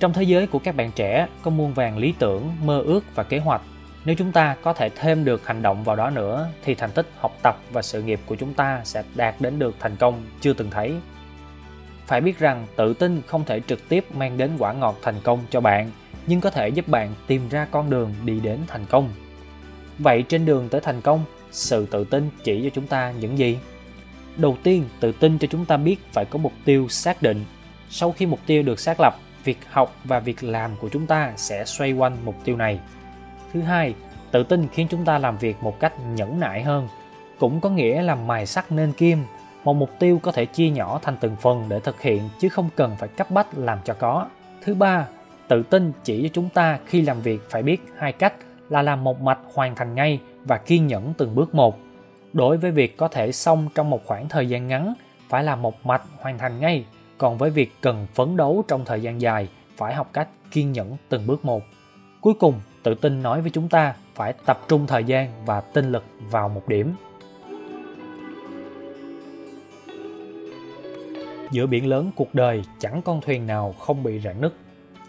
Trong 0.00 0.12
thế 0.12 0.22
giới 0.22 0.46
của 0.46 0.58
các 0.58 0.76
bạn 0.76 0.90
trẻ 0.94 1.26
có 1.42 1.50
muôn 1.50 1.74
vàng 1.74 1.98
lý 1.98 2.14
tưởng, 2.18 2.52
mơ 2.64 2.80
ước 2.80 3.04
và 3.14 3.22
kế 3.22 3.38
hoạch. 3.38 3.62
Nếu 4.04 4.14
chúng 4.18 4.32
ta 4.32 4.56
có 4.62 4.72
thể 4.72 4.88
thêm 4.88 5.24
được 5.24 5.46
hành 5.46 5.62
động 5.62 5.84
vào 5.84 5.96
đó 5.96 6.10
nữa 6.10 6.48
thì 6.64 6.74
thành 6.74 6.90
tích 6.90 7.06
học 7.18 7.32
tập 7.42 7.56
và 7.70 7.82
sự 7.82 8.02
nghiệp 8.02 8.20
của 8.26 8.34
chúng 8.34 8.54
ta 8.54 8.80
sẽ 8.84 9.02
đạt 9.14 9.34
đến 9.40 9.58
được 9.58 9.74
thành 9.80 9.96
công 9.96 10.22
chưa 10.40 10.52
từng 10.52 10.70
thấy. 10.70 10.94
Phải 12.06 12.20
biết 12.20 12.38
rằng 12.38 12.66
tự 12.76 12.94
tin 12.94 13.22
không 13.26 13.44
thể 13.44 13.60
trực 13.60 13.88
tiếp 13.88 14.04
mang 14.14 14.38
đến 14.38 14.50
quả 14.58 14.72
ngọt 14.72 14.96
thành 15.02 15.20
công 15.22 15.38
cho 15.50 15.60
bạn, 15.60 15.90
nhưng 16.26 16.40
có 16.40 16.50
thể 16.50 16.68
giúp 16.68 16.88
bạn 16.88 17.14
tìm 17.26 17.48
ra 17.48 17.66
con 17.70 17.90
đường 17.90 18.14
đi 18.24 18.40
đến 18.40 18.58
thành 18.66 18.86
công. 18.86 19.08
Vậy 19.98 20.22
trên 20.22 20.46
đường 20.46 20.68
tới 20.68 20.80
thành 20.80 21.00
công, 21.00 21.24
sự 21.50 21.86
tự 21.86 22.04
tin 22.04 22.30
chỉ 22.44 22.62
cho 22.64 22.70
chúng 22.74 22.86
ta 22.86 23.12
những 23.20 23.38
gì? 23.38 23.58
Đầu 24.36 24.56
tiên, 24.62 24.84
tự 25.00 25.12
tin 25.12 25.38
cho 25.38 25.48
chúng 25.50 25.64
ta 25.64 25.76
biết 25.76 25.96
phải 26.12 26.24
có 26.24 26.38
mục 26.38 26.52
tiêu 26.64 26.88
xác 26.88 27.22
định 27.22 27.44
sau 27.90 28.12
khi 28.12 28.26
mục 28.26 28.40
tiêu 28.46 28.62
được 28.62 28.80
xác 28.80 29.00
lập 29.00 29.14
việc 29.44 29.58
học 29.70 29.94
và 30.04 30.20
việc 30.20 30.44
làm 30.44 30.70
của 30.80 30.88
chúng 30.88 31.06
ta 31.06 31.32
sẽ 31.36 31.64
xoay 31.64 31.92
quanh 31.92 32.16
mục 32.24 32.34
tiêu 32.44 32.56
này 32.56 32.80
thứ 33.52 33.60
hai 33.60 33.94
tự 34.30 34.42
tin 34.42 34.68
khiến 34.72 34.86
chúng 34.90 35.04
ta 35.04 35.18
làm 35.18 35.38
việc 35.38 35.56
một 35.62 35.80
cách 35.80 35.92
nhẫn 36.14 36.40
nại 36.40 36.62
hơn 36.62 36.88
cũng 37.38 37.60
có 37.60 37.70
nghĩa 37.70 38.02
là 38.02 38.14
mài 38.14 38.46
sắt 38.46 38.72
nên 38.72 38.92
kim 38.92 39.24
một 39.64 39.74
mục 39.74 39.90
tiêu 39.98 40.20
có 40.22 40.32
thể 40.32 40.46
chia 40.46 40.70
nhỏ 40.70 41.00
thành 41.02 41.16
từng 41.20 41.36
phần 41.40 41.64
để 41.68 41.80
thực 41.80 42.00
hiện 42.00 42.28
chứ 42.38 42.48
không 42.48 42.68
cần 42.76 42.96
phải 42.98 43.08
cấp 43.08 43.30
bách 43.30 43.58
làm 43.58 43.78
cho 43.84 43.94
có 43.94 44.26
thứ 44.62 44.74
ba 44.74 45.06
tự 45.48 45.62
tin 45.62 45.92
chỉ 46.04 46.22
cho 46.22 46.28
chúng 46.32 46.48
ta 46.48 46.78
khi 46.86 47.02
làm 47.02 47.20
việc 47.20 47.50
phải 47.50 47.62
biết 47.62 47.80
hai 47.96 48.12
cách 48.12 48.34
là 48.68 48.82
làm 48.82 49.04
một 49.04 49.20
mạch 49.20 49.38
hoàn 49.54 49.74
thành 49.74 49.94
ngay 49.94 50.20
và 50.44 50.58
kiên 50.58 50.86
nhẫn 50.86 51.12
từng 51.18 51.34
bước 51.34 51.54
một. 51.54 51.78
Đối 52.32 52.56
với 52.56 52.70
việc 52.70 52.96
có 52.96 53.08
thể 53.08 53.32
xong 53.32 53.68
trong 53.74 53.90
một 53.90 54.06
khoảng 54.06 54.28
thời 54.28 54.48
gian 54.48 54.66
ngắn, 54.68 54.94
phải 55.28 55.44
làm 55.44 55.62
một 55.62 55.86
mạch 55.86 56.02
hoàn 56.18 56.38
thành 56.38 56.60
ngay. 56.60 56.84
Còn 57.18 57.38
với 57.38 57.50
việc 57.50 57.72
cần 57.80 58.06
phấn 58.14 58.36
đấu 58.36 58.64
trong 58.68 58.84
thời 58.84 59.02
gian 59.02 59.20
dài, 59.20 59.48
phải 59.76 59.94
học 59.94 60.10
cách 60.12 60.28
kiên 60.50 60.72
nhẫn 60.72 60.96
từng 61.08 61.26
bước 61.26 61.44
một. 61.44 61.62
Cuối 62.20 62.34
cùng, 62.40 62.54
tự 62.82 62.94
tin 62.94 63.22
nói 63.22 63.40
với 63.40 63.50
chúng 63.50 63.68
ta 63.68 63.94
phải 64.14 64.34
tập 64.46 64.60
trung 64.68 64.86
thời 64.86 65.04
gian 65.04 65.44
và 65.46 65.60
tinh 65.60 65.92
lực 65.92 66.04
vào 66.30 66.48
một 66.48 66.68
điểm. 66.68 66.94
Giữa 71.50 71.66
biển 71.66 71.86
lớn 71.86 72.10
cuộc 72.16 72.34
đời, 72.34 72.62
chẳng 72.78 73.02
con 73.02 73.20
thuyền 73.20 73.46
nào 73.46 73.74
không 73.78 74.02
bị 74.02 74.20
rạn 74.20 74.40
nứt 74.40 74.52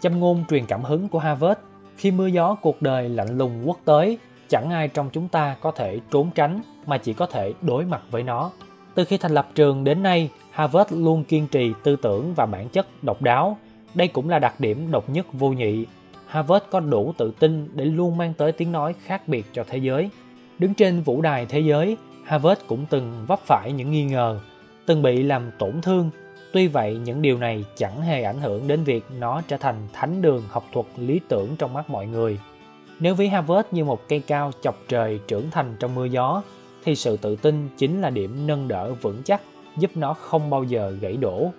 châm 0.00 0.20
ngôn 0.20 0.44
truyền 0.50 0.66
cảm 0.66 0.82
hứng 0.82 1.08
của 1.08 1.18
Harvard. 1.18 1.60
Khi 1.96 2.10
mưa 2.10 2.26
gió, 2.26 2.54
cuộc 2.62 2.82
đời 2.82 3.08
lạnh 3.08 3.38
lùng 3.38 3.62
quất 3.64 3.76
tới 3.84 4.18
chẳng 4.48 4.70
ai 4.70 4.88
trong 4.88 5.10
chúng 5.12 5.28
ta 5.28 5.56
có 5.60 5.70
thể 5.70 6.00
trốn 6.10 6.30
tránh 6.34 6.60
mà 6.86 6.98
chỉ 6.98 7.12
có 7.12 7.26
thể 7.26 7.52
đối 7.62 7.84
mặt 7.84 8.02
với 8.10 8.22
nó. 8.22 8.50
Từ 8.94 9.04
khi 9.04 9.18
thành 9.18 9.34
lập 9.34 9.48
trường 9.54 9.84
đến 9.84 10.02
nay, 10.02 10.30
Harvard 10.50 10.92
luôn 10.92 11.24
kiên 11.24 11.46
trì 11.48 11.72
tư 11.84 11.96
tưởng 11.96 12.34
và 12.34 12.46
bản 12.46 12.68
chất 12.68 12.86
độc 13.02 13.22
đáo. 13.22 13.58
Đây 13.94 14.08
cũng 14.08 14.28
là 14.28 14.38
đặc 14.38 14.60
điểm 14.60 14.90
độc 14.90 15.10
nhất 15.10 15.26
vô 15.32 15.48
nhị. 15.48 15.86
Harvard 16.26 16.64
có 16.70 16.80
đủ 16.80 17.12
tự 17.18 17.32
tin 17.38 17.68
để 17.74 17.84
luôn 17.84 18.16
mang 18.16 18.34
tới 18.34 18.52
tiếng 18.52 18.72
nói 18.72 18.94
khác 19.04 19.28
biệt 19.28 19.46
cho 19.52 19.64
thế 19.68 19.78
giới. 19.78 20.10
Đứng 20.58 20.74
trên 20.74 21.02
vũ 21.02 21.20
đài 21.20 21.46
thế 21.46 21.60
giới, 21.60 21.96
Harvard 22.24 22.60
cũng 22.66 22.86
từng 22.90 23.24
vấp 23.26 23.40
phải 23.40 23.72
những 23.72 23.90
nghi 23.90 24.04
ngờ, 24.04 24.40
từng 24.86 25.02
bị 25.02 25.22
làm 25.22 25.50
tổn 25.58 25.80
thương 25.82 26.10
Tuy 26.52 26.66
vậy, 26.66 26.98
những 27.04 27.22
điều 27.22 27.38
này 27.38 27.64
chẳng 27.76 28.02
hề 28.02 28.22
ảnh 28.22 28.40
hưởng 28.40 28.68
đến 28.68 28.84
việc 28.84 29.04
nó 29.18 29.42
trở 29.48 29.56
thành 29.56 29.88
thánh 29.92 30.22
đường 30.22 30.42
học 30.48 30.64
thuật 30.72 30.86
lý 30.96 31.20
tưởng 31.28 31.56
trong 31.56 31.72
mắt 31.72 31.90
mọi 31.90 32.06
người. 32.06 32.38
Nếu 33.00 33.14
ví 33.14 33.28
Harvard 33.28 33.68
như 33.70 33.84
một 33.84 34.08
cây 34.08 34.22
cao 34.26 34.50
chọc 34.62 34.76
trời 34.88 35.20
trưởng 35.28 35.50
thành 35.50 35.76
trong 35.80 35.94
mưa 35.94 36.04
gió, 36.04 36.42
thì 36.84 36.96
sự 36.96 37.16
tự 37.16 37.36
tin 37.36 37.68
chính 37.76 38.00
là 38.00 38.10
điểm 38.10 38.46
nâng 38.46 38.68
đỡ 38.68 38.94
vững 38.94 39.22
chắc 39.24 39.40
giúp 39.76 39.90
nó 39.94 40.14
không 40.14 40.50
bao 40.50 40.64
giờ 40.64 40.96
gãy 41.00 41.16
đổ. 41.16 41.50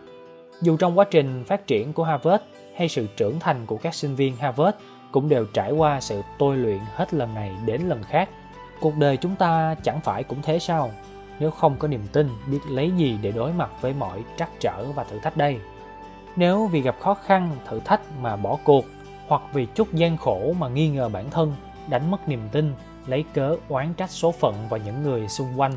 Dù 0.61 0.77
trong 0.77 0.97
quá 0.97 1.05
trình 1.11 1.43
phát 1.43 1.67
triển 1.67 1.93
của 1.93 2.03
Harvard 2.03 2.43
hay 2.75 2.89
sự 2.89 3.07
trưởng 3.17 3.39
thành 3.39 3.65
của 3.65 3.77
các 3.77 3.95
sinh 3.95 4.15
viên 4.15 4.35
Harvard 4.35 4.77
cũng 5.11 5.29
đều 5.29 5.45
trải 5.45 5.71
qua 5.71 6.01
sự 6.01 6.21
tôi 6.39 6.57
luyện 6.57 6.79
hết 6.95 7.13
lần 7.13 7.33
này 7.33 7.51
đến 7.65 7.81
lần 7.81 8.03
khác. 8.03 8.29
Cuộc 8.79 8.93
đời 8.97 9.17
chúng 9.17 9.35
ta 9.35 9.75
chẳng 9.83 9.99
phải 10.03 10.23
cũng 10.23 10.41
thế 10.43 10.59
sao? 10.59 10.91
Nếu 11.39 11.51
không 11.51 11.75
có 11.79 11.87
niềm 11.87 12.03
tin, 12.13 12.29
biết 12.47 12.59
lấy 12.69 12.91
gì 12.91 13.17
để 13.21 13.31
đối 13.31 13.53
mặt 13.53 13.69
với 13.81 13.93
mọi 13.93 14.23
trắc 14.37 14.49
trở 14.59 14.83
và 14.91 15.03
thử 15.03 15.19
thách 15.19 15.37
đây? 15.37 15.59
Nếu 16.35 16.65
vì 16.65 16.81
gặp 16.81 16.95
khó 16.99 17.13
khăn, 17.13 17.55
thử 17.69 17.79
thách 17.79 18.01
mà 18.21 18.35
bỏ 18.35 18.57
cuộc, 18.63 18.85
hoặc 19.27 19.41
vì 19.53 19.67
chút 19.75 19.93
gian 19.93 20.17
khổ 20.17 20.53
mà 20.59 20.67
nghi 20.67 20.89
ngờ 20.89 21.09
bản 21.09 21.29
thân, 21.29 21.55
đánh 21.89 22.11
mất 22.11 22.29
niềm 22.29 22.41
tin, 22.51 22.73
lấy 23.07 23.25
cớ 23.33 23.57
oán 23.69 23.93
trách 23.93 24.11
số 24.11 24.31
phận 24.31 24.55
và 24.69 24.77
những 24.77 25.03
người 25.03 25.27
xung 25.27 25.59
quanh, 25.59 25.73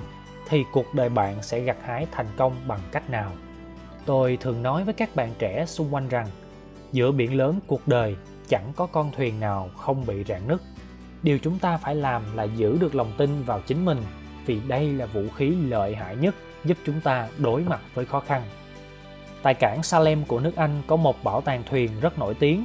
thì 0.48 0.64
cuộc 0.72 0.94
đời 0.94 1.08
bạn 1.08 1.42
sẽ 1.42 1.60
gặt 1.60 1.76
hái 1.82 2.06
thành 2.12 2.26
công 2.36 2.56
bằng 2.66 2.80
cách 2.92 3.10
nào? 3.10 3.32
Tôi 4.06 4.38
thường 4.40 4.62
nói 4.62 4.84
với 4.84 4.94
các 4.94 5.16
bạn 5.16 5.30
trẻ 5.38 5.64
xung 5.66 5.94
quanh 5.94 6.08
rằng, 6.08 6.26
giữa 6.92 7.12
biển 7.12 7.36
lớn 7.36 7.58
cuộc 7.66 7.88
đời, 7.88 8.16
chẳng 8.48 8.72
có 8.76 8.86
con 8.86 9.10
thuyền 9.16 9.40
nào 9.40 9.70
không 9.76 10.06
bị 10.06 10.24
rạn 10.28 10.48
nứt. 10.48 10.60
Điều 11.22 11.38
chúng 11.38 11.58
ta 11.58 11.76
phải 11.76 11.94
làm 11.94 12.36
là 12.36 12.44
giữ 12.44 12.78
được 12.80 12.94
lòng 12.94 13.12
tin 13.16 13.42
vào 13.42 13.60
chính 13.66 13.84
mình 13.84 13.98
vì 14.46 14.58
đây 14.68 14.92
là 14.92 15.06
vũ 15.06 15.22
khí 15.36 15.52
lợi 15.68 15.94
hại 15.94 16.16
nhất 16.16 16.34
giúp 16.64 16.78
chúng 16.86 17.00
ta 17.00 17.28
đối 17.38 17.60
mặt 17.60 17.80
với 17.94 18.04
khó 18.04 18.20
khăn. 18.20 18.42
Tại 19.42 19.54
cảng 19.54 19.82
Salem 19.82 20.24
của 20.24 20.40
nước 20.40 20.56
Anh 20.56 20.82
có 20.86 20.96
một 20.96 21.24
bảo 21.24 21.40
tàng 21.40 21.62
thuyền 21.70 21.90
rất 22.00 22.18
nổi 22.18 22.34
tiếng. 22.34 22.64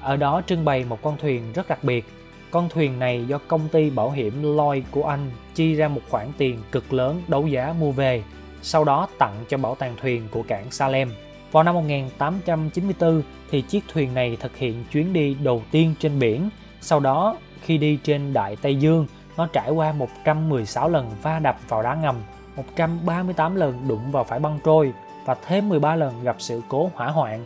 Ở 0.00 0.16
đó 0.16 0.42
trưng 0.46 0.64
bày 0.64 0.84
một 0.84 1.02
con 1.02 1.16
thuyền 1.20 1.42
rất 1.54 1.68
đặc 1.68 1.84
biệt. 1.84 2.04
Con 2.50 2.68
thuyền 2.68 2.98
này 2.98 3.24
do 3.26 3.38
công 3.48 3.68
ty 3.68 3.90
bảo 3.90 4.10
hiểm 4.10 4.56
Lloyd 4.56 4.84
của 4.90 5.04
Anh 5.04 5.30
chi 5.54 5.74
ra 5.74 5.88
một 5.88 6.00
khoản 6.10 6.28
tiền 6.38 6.58
cực 6.72 6.92
lớn 6.92 7.22
đấu 7.28 7.46
giá 7.46 7.74
mua 7.80 7.92
về, 7.92 8.22
sau 8.62 8.84
đó 8.84 9.08
tặng 9.18 9.44
cho 9.48 9.58
bảo 9.58 9.74
tàng 9.74 9.96
thuyền 10.00 10.28
của 10.30 10.42
cảng 10.42 10.70
Salem. 10.70 11.10
Vào 11.52 11.62
năm 11.62 11.74
1894 11.74 13.22
thì 13.50 13.62
chiếc 13.62 13.84
thuyền 13.92 14.14
này 14.14 14.36
thực 14.40 14.56
hiện 14.56 14.84
chuyến 14.92 15.12
đi 15.12 15.36
đầu 15.42 15.62
tiên 15.70 15.94
trên 15.98 16.18
biển. 16.18 16.48
Sau 16.80 17.00
đó 17.00 17.36
khi 17.62 17.78
đi 17.78 17.98
trên 18.02 18.32
Đại 18.32 18.56
Tây 18.56 18.76
Dương 18.76 19.06
nó 19.36 19.46
trải 19.46 19.70
qua 19.70 19.92
116 19.92 20.88
lần 20.88 21.10
va 21.22 21.38
đập 21.38 21.56
vào 21.68 21.82
đá 21.82 21.94
ngầm, 21.94 22.16
138 22.56 23.56
lần 23.56 23.88
đụng 23.88 24.10
vào 24.12 24.24
phải 24.24 24.38
băng 24.38 24.58
trôi 24.64 24.92
và 25.24 25.36
thêm 25.46 25.68
13 25.68 25.96
lần 25.96 26.22
gặp 26.22 26.36
sự 26.38 26.62
cố 26.68 26.90
hỏa 26.94 27.08
hoạn. 27.08 27.44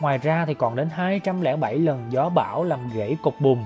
Ngoài 0.00 0.18
ra 0.18 0.44
thì 0.46 0.54
còn 0.54 0.76
đến 0.76 0.88
207 0.90 1.78
lần 1.78 2.04
gió 2.10 2.28
bão 2.28 2.64
làm 2.64 2.80
gãy 2.94 3.16
cột 3.22 3.34
bùn. 3.40 3.64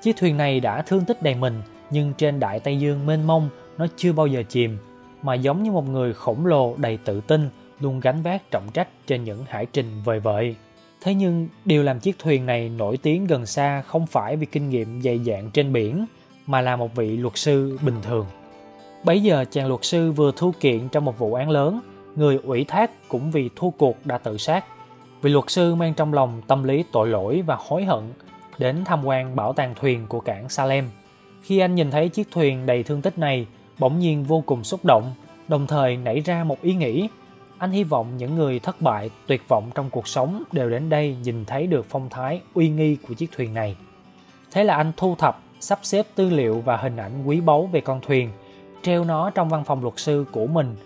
Chiếc 0.00 0.16
thuyền 0.16 0.36
này 0.36 0.60
đã 0.60 0.82
thương 0.82 1.04
tích 1.04 1.22
đầy 1.22 1.34
mình, 1.34 1.62
nhưng 1.90 2.12
trên 2.12 2.40
đại 2.40 2.60
Tây 2.60 2.78
Dương 2.78 3.06
mênh 3.06 3.26
mông, 3.26 3.48
nó 3.78 3.86
chưa 3.96 4.12
bao 4.12 4.26
giờ 4.26 4.42
chìm, 4.48 4.78
mà 5.22 5.34
giống 5.34 5.62
như 5.62 5.72
một 5.72 5.88
người 5.88 6.14
khổng 6.14 6.46
lồ 6.46 6.74
đầy 6.76 6.98
tự 7.04 7.20
tin, 7.20 7.48
luôn 7.80 8.00
gánh 8.00 8.22
vác 8.22 8.50
trọng 8.50 8.68
trách 8.72 8.88
trên 9.06 9.24
những 9.24 9.44
hải 9.48 9.66
trình 9.66 10.02
vời 10.04 10.20
vợi. 10.20 10.56
Thế 11.00 11.14
nhưng, 11.14 11.48
điều 11.64 11.82
làm 11.82 12.00
chiếc 12.00 12.18
thuyền 12.18 12.46
này 12.46 12.68
nổi 12.68 12.96
tiếng 12.96 13.26
gần 13.26 13.46
xa 13.46 13.82
không 13.82 14.06
phải 14.06 14.36
vì 14.36 14.46
kinh 14.46 14.70
nghiệm 14.70 15.02
dày 15.02 15.18
dạn 15.18 15.50
trên 15.50 15.72
biển, 15.72 16.06
mà 16.46 16.60
là 16.60 16.76
một 16.76 16.94
vị 16.94 17.16
luật 17.16 17.36
sư 17.36 17.78
bình 17.82 17.96
thường. 18.02 18.26
Bấy 19.04 19.22
giờ 19.22 19.44
chàng 19.50 19.68
luật 19.68 19.84
sư 19.84 20.12
vừa 20.12 20.32
thu 20.36 20.52
kiện 20.60 20.88
trong 20.88 21.04
một 21.04 21.18
vụ 21.18 21.34
án 21.34 21.50
lớn, 21.50 21.80
người 22.16 22.38
ủy 22.44 22.64
thác 22.64 23.08
cũng 23.08 23.30
vì 23.30 23.50
thua 23.56 23.70
cuộc 23.70 24.06
đã 24.06 24.18
tự 24.18 24.36
sát. 24.36 24.64
Vị 25.22 25.30
luật 25.30 25.44
sư 25.50 25.74
mang 25.74 25.94
trong 25.94 26.14
lòng 26.14 26.42
tâm 26.46 26.64
lý 26.64 26.84
tội 26.92 27.08
lỗi 27.08 27.42
và 27.46 27.58
hối 27.68 27.84
hận 27.84 28.12
đến 28.58 28.84
tham 28.84 29.04
quan 29.04 29.36
bảo 29.36 29.52
tàng 29.52 29.74
thuyền 29.80 30.06
của 30.08 30.20
cảng 30.20 30.48
Salem. 30.48 30.90
Khi 31.42 31.58
anh 31.58 31.74
nhìn 31.74 31.90
thấy 31.90 32.08
chiếc 32.08 32.28
thuyền 32.30 32.66
đầy 32.66 32.82
thương 32.82 33.02
tích 33.02 33.18
này, 33.18 33.46
bỗng 33.78 33.98
nhiên 33.98 34.24
vô 34.24 34.42
cùng 34.46 34.64
xúc 34.64 34.84
động, 34.84 35.14
đồng 35.48 35.66
thời 35.66 35.96
nảy 35.96 36.20
ra 36.20 36.44
một 36.44 36.62
ý 36.62 36.74
nghĩ. 36.74 37.08
Anh 37.58 37.70
hy 37.70 37.84
vọng 37.84 38.16
những 38.16 38.34
người 38.34 38.58
thất 38.58 38.80
bại, 38.80 39.10
tuyệt 39.26 39.48
vọng 39.48 39.70
trong 39.74 39.90
cuộc 39.90 40.08
sống 40.08 40.42
đều 40.52 40.70
đến 40.70 40.88
đây 40.88 41.16
nhìn 41.22 41.44
thấy 41.44 41.66
được 41.66 41.86
phong 41.88 42.08
thái 42.08 42.40
uy 42.54 42.68
nghi 42.68 42.96
của 43.08 43.14
chiếc 43.14 43.32
thuyền 43.36 43.54
này. 43.54 43.76
Thế 44.50 44.64
là 44.64 44.76
anh 44.76 44.92
thu 44.96 45.14
thập 45.18 45.40
sắp 45.66 45.78
xếp 45.82 46.06
tư 46.14 46.30
liệu 46.30 46.60
và 46.60 46.76
hình 46.76 46.96
ảnh 46.96 47.24
quý 47.24 47.40
báu 47.40 47.66
về 47.72 47.80
con 47.80 48.00
thuyền, 48.00 48.30
treo 48.82 49.04
nó 49.04 49.30
trong 49.30 49.48
văn 49.48 49.64
phòng 49.64 49.82
luật 49.82 49.94
sư 49.96 50.24
của 50.32 50.46
mình. 50.46 50.76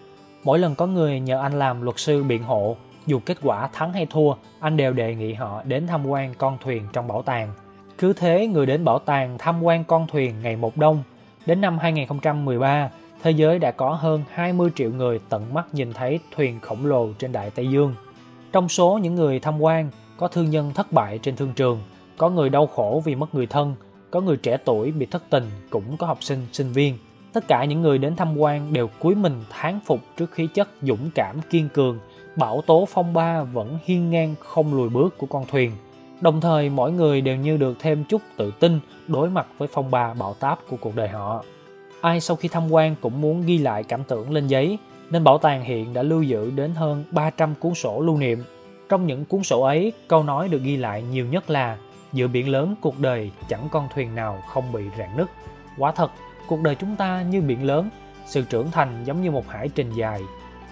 Mỗi 0.45 0.59
lần 0.59 0.75
có 0.75 0.87
người 0.87 1.21
nhờ 1.21 1.41
anh 1.41 1.59
làm 1.59 1.83
luật 1.83 1.99
sư 1.99 2.25
biện 2.25 2.43
hộ, 2.43 2.77
dù 3.07 3.21
kết 3.27 3.39
quả 3.43 3.69
thắng 3.73 3.93
hay 3.93 4.07
thua, 4.07 4.35
anh 4.61 4.77
đều 4.77 4.93
đề 4.93 5.15
nghị 5.15 5.35
họ 5.35 5.63
đến 5.65 5.87
tham 5.87 6.07
quan 6.07 6.35
con 6.39 6.59
thuyền 6.65 6.83
trong 6.93 7.09
bảo 7.09 7.23
tàng. 7.23 7.53
Cứ 7.99 8.13
thế 8.13 8.47
người 8.47 8.67
đến 8.67 8.85
bảo 8.85 8.99
tàng 8.99 9.39
tham 9.39 9.63
quan 9.63 9.85
con 9.85 10.07
thuyền 10.07 10.35
ngày 10.43 10.57
một 10.57 10.77
đông. 10.77 11.03
Đến 11.47 11.61
năm 11.61 11.79
2013, 11.79 12.91
thế 13.23 13.31
giới 13.31 13.59
đã 13.59 13.71
có 13.71 13.95
hơn 13.95 14.23
20 14.31 14.71
triệu 14.75 14.91
người 14.91 15.21
tận 15.29 15.55
mắt 15.55 15.67
nhìn 15.73 15.93
thấy 15.93 16.21
thuyền 16.37 16.61
khổng 16.61 16.87
lồ 16.87 17.09
trên 17.19 17.33
Đại 17.33 17.51
Tây 17.51 17.67
Dương. 17.67 17.95
Trong 18.53 18.69
số 18.69 18.99
những 19.03 19.15
người 19.15 19.41
tham 19.41 19.63
quan, 19.63 19.91
có 20.17 20.29
thương 20.29 20.51
nhân 20.51 20.73
thất 20.75 20.93
bại 20.93 21.19
trên 21.19 21.37
thương 21.37 21.53
trường, 21.53 21.81
có 22.19 22.31
người 22.31 22.51
đau 22.51 22.67
khổ 22.67 23.03
vì 23.05 23.15
mất 23.15 23.35
người 23.35 23.47
thân, 23.47 23.75
có 24.11 24.21
người 24.21 24.37
trẻ 24.37 24.57
tuổi 24.65 24.93
bị 24.93 25.07
thất 25.07 25.23
tình, 25.31 25.45
cũng 25.71 25.97
có 25.97 26.07
học 26.07 26.19
sinh, 26.21 26.47
sinh 26.53 26.73
viên. 26.73 26.99
Tất 27.33 27.49
cả 27.49 27.65
những 27.65 27.83
người 27.83 27.99
đến 27.99 28.17
tham 28.17 28.37
quan 28.39 28.73
đều 28.73 28.87
cúi 28.87 29.15
mình 29.15 29.45
thán 29.51 29.81
phục 29.85 30.01
trước 30.17 30.33
khí 30.33 30.47
chất 30.55 30.69
dũng 30.83 31.11
cảm 31.15 31.41
kiên 31.51 31.69
cường, 31.69 31.99
bão 32.37 32.63
tố 32.67 32.89
phong 32.89 33.15
ba 33.15 33.43
vẫn 33.43 33.79
hiên 33.85 34.11
ngang 34.11 34.35
không 34.41 34.75
lùi 34.75 34.89
bước 34.89 35.19
của 35.19 35.27
con 35.27 35.45
thuyền. 35.51 35.73
Đồng 36.21 36.41
thời 36.41 36.71
mỗi 36.71 36.93
người 36.93 37.21
đều 37.21 37.37
như 37.37 37.57
được 37.57 37.77
thêm 37.81 38.05
chút 38.05 38.23
tự 38.37 38.51
tin 38.61 38.81
đối 39.09 39.31
mặt 39.31 39.47
với 39.59 39.69
phong 39.73 39.91
ba 39.91 40.15
bão 40.15 40.35
táp 40.35 40.59
của 40.69 40.77
cuộc 40.81 40.97
đời 40.97 41.09
họ. 41.09 41.45
Ai 42.01 42.21
sau 42.21 42.37
khi 42.37 42.49
tham 42.49 42.73
quan 42.73 42.95
cũng 43.01 43.21
muốn 43.21 43.43
ghi 43.47 43.59
lại 43.59 43.83
cảm 43.83 44.05
tưởng 44.05 44.31
lên 44.31 44.47
giấy, 44.47 44.79
nên 45.11 45.25
bảo 45.25 45.39
tàng 45.39 45.65
hiện 45.65 45.95
đã 45.95 46.03
lưu 46.03 46.23
giữ 46.23 46.51
đến 46.51 46.75
hơn 46.75 47.05
300 47.11 47.55
cuốn 47.61 47.75
sổ 47.75 48.01
lưu 48.01 48.19
niệm. 48.19 48.45
Trong 48.89 49.07
những 49.07 49.25
cuốn 49.25 49.43
sổ 49.43 49.61
ấy, 49.61 49.93
câu 50.09 50.23
nói 50.23 50.49
được 50.49 50.63
ghi 50.63 50.77
lại 50.77 51.03
nhiều 51.03 51.27
nhất 51.27 51.51
là 51.51 51.79
giữa 52.13 52.29
biển 52.29 52.49
lớn, 52.49 52.75
cuộc 52.81 53.01
đời 53.01 53.31
chẳng 53.49 53.69
con 53.71 53.89
thuyền 53.95 54.15
nào 54.15 54.43
không 54.49 54.73
bị 54.73 54.85
rạn 54.99 55.17
nứt. 55.17 55.27
Quả 55.79 55.93
thật, 55.93 56.11
cuộc 56.47 56.61
đời 56.63 56.75
chúng 56.75 56.97
ta 56.97 57.23
như 57.23 57.41
biển 57.41 57.67
lớn, 57.67 57.91
sự 58.27 58.43
trưởng 58.43 58.71
thành 58.71 59.05
giống 59.05 59.23
như 59.23 59.31
một 59.31 59.49
hải 59.49 59.69
trình 59.69 59.93
dài. 59.93 60.21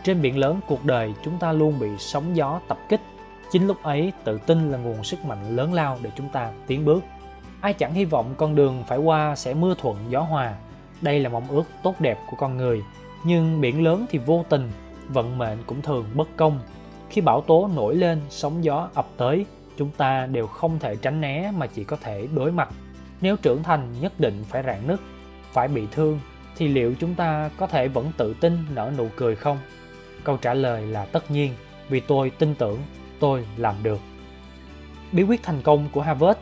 Trên 0.05 0.23
biển 0.23 0.39
lớn, 0.39 0.61
cuộc 0.67 0.85
đời 0.85 1.15
chúng 1.23 1.39
ta 1.39 1.53
luôn 1.53 1.79
bị 1.79 1.89
sóng 1.99 2.37
gió 2.37 2.61
tập 2.69 2.79
kích. 2.89 3.01
Chính 3.51 3.67
lúc 3.67 3.83
ấy, 3.83 4.13
tự 4.25 4.39
tin 4.39 4.71
là 4.71 4.79
nguồn 4.79 5.05
sức 5.05 5.25
mạnh 5.25 5.57
lớn 5.57 5.75
lao 5.75 5.99
để 6.03 6.11
chúng 6.17 6.29
ta 6.29 6.51
tiến 6.67 6.85
bước. 6.85 7.05
Ai 7.61 7.73
chẳng 7.73 7.95
hy 7.95 8.05
vọng 8.05 8.35
con 8.37 8.55
đường 8.55 8.85
phải 8.87 8.99
qua 8.99 9.37
sẽ 9.37 9.55
mưa 9.55 9.75
thuận 9.81 9.97
gió 10.09 10.21
hòa. 10.21 10.55
Đây 11.01 11.21
là 11.21 11.29
mong 11.29 11.49
ước 11.49 11.65
tốt 11.83 12.01
đẹp 12.01 12.19
của 12.31 12.37
con 12.37 12.57
người. 12.57 12.83
Nhưng 13.25 13.61
biển 13.61 13.85
lớn 13.85 14.07
thì 14.11 14.19
vô 14.19 14.45
tình, 14.49 14.71
vận 15.09 15.39
mệnh 15.39 15.59
cũng 15.67 15.83
thường 15.83 16.05
bất 16.15 16.29
công. 16.37 16.61
Khi 17.11 17.21
bão 17.21 17.41
tố 17.41 17.71
nổi 17.77 17.97
lên, 17.97 18.21
sóng 18.31 18.65
gió 18.65 18.89
ập 18.95 19.09
tới 19.17 19.47
chúng 19.79 19.91
ta 19.91 20.27
đều 20.27 20.47
không 20.47 20.79
thể 20.79 20.97
tránh 20.97 21.21
né 21.21 21.53
mà 21.57 21.67
chỉ 21.67 21.85
có 21.85 21.97
thể 21.97 22.29
đối 22.35 22.53
mặt. 22.53 22.69
Nếu 23.21 23.37
trưởng 23.37 23.63
thành, 23.63 23.95
nhất 24.01 24.13
định 24.21 24.45
phải 24.49 24.63
rạn 24.63 24.87
nứt, 24.87 25.01
phải 25.53 25.69
bị 25.69 25.87
thương, 25.91 26.21
thì 26.57 26.69
liệu 26.69 26.95
chúng 27.01 27.15
ta 27.15 27.51
có 27.57 27.67
thể 27.67 27.89
vẫn 27.89 28.13
tự 28.17 28.35
tin 28.41 28.59
nở 28.75 28.93
nụ 28.99 29.09
cười 29.17 29.37
không? 29.37 29.59
Câu 30.25 30.37
trả 30.37 30.55
lời 30.55 30.87
là 30.87 31.05
tất 31.05 31.31
nhiên, 31.31 31.53
vì 31.89 32.01
tôi 32.01 32.31
tin 32.31 32.55
tưởng, 32.55 32.79
tôi 33.21 33.47
làm 33.57 33.75
được. 33.83 34.01
Bí 35.13 35.23
quyết 35.23 35.43
thành 35.43 35.63
công 35.63 35.89
của 35.93 36.01
harvard. 36.01 36.39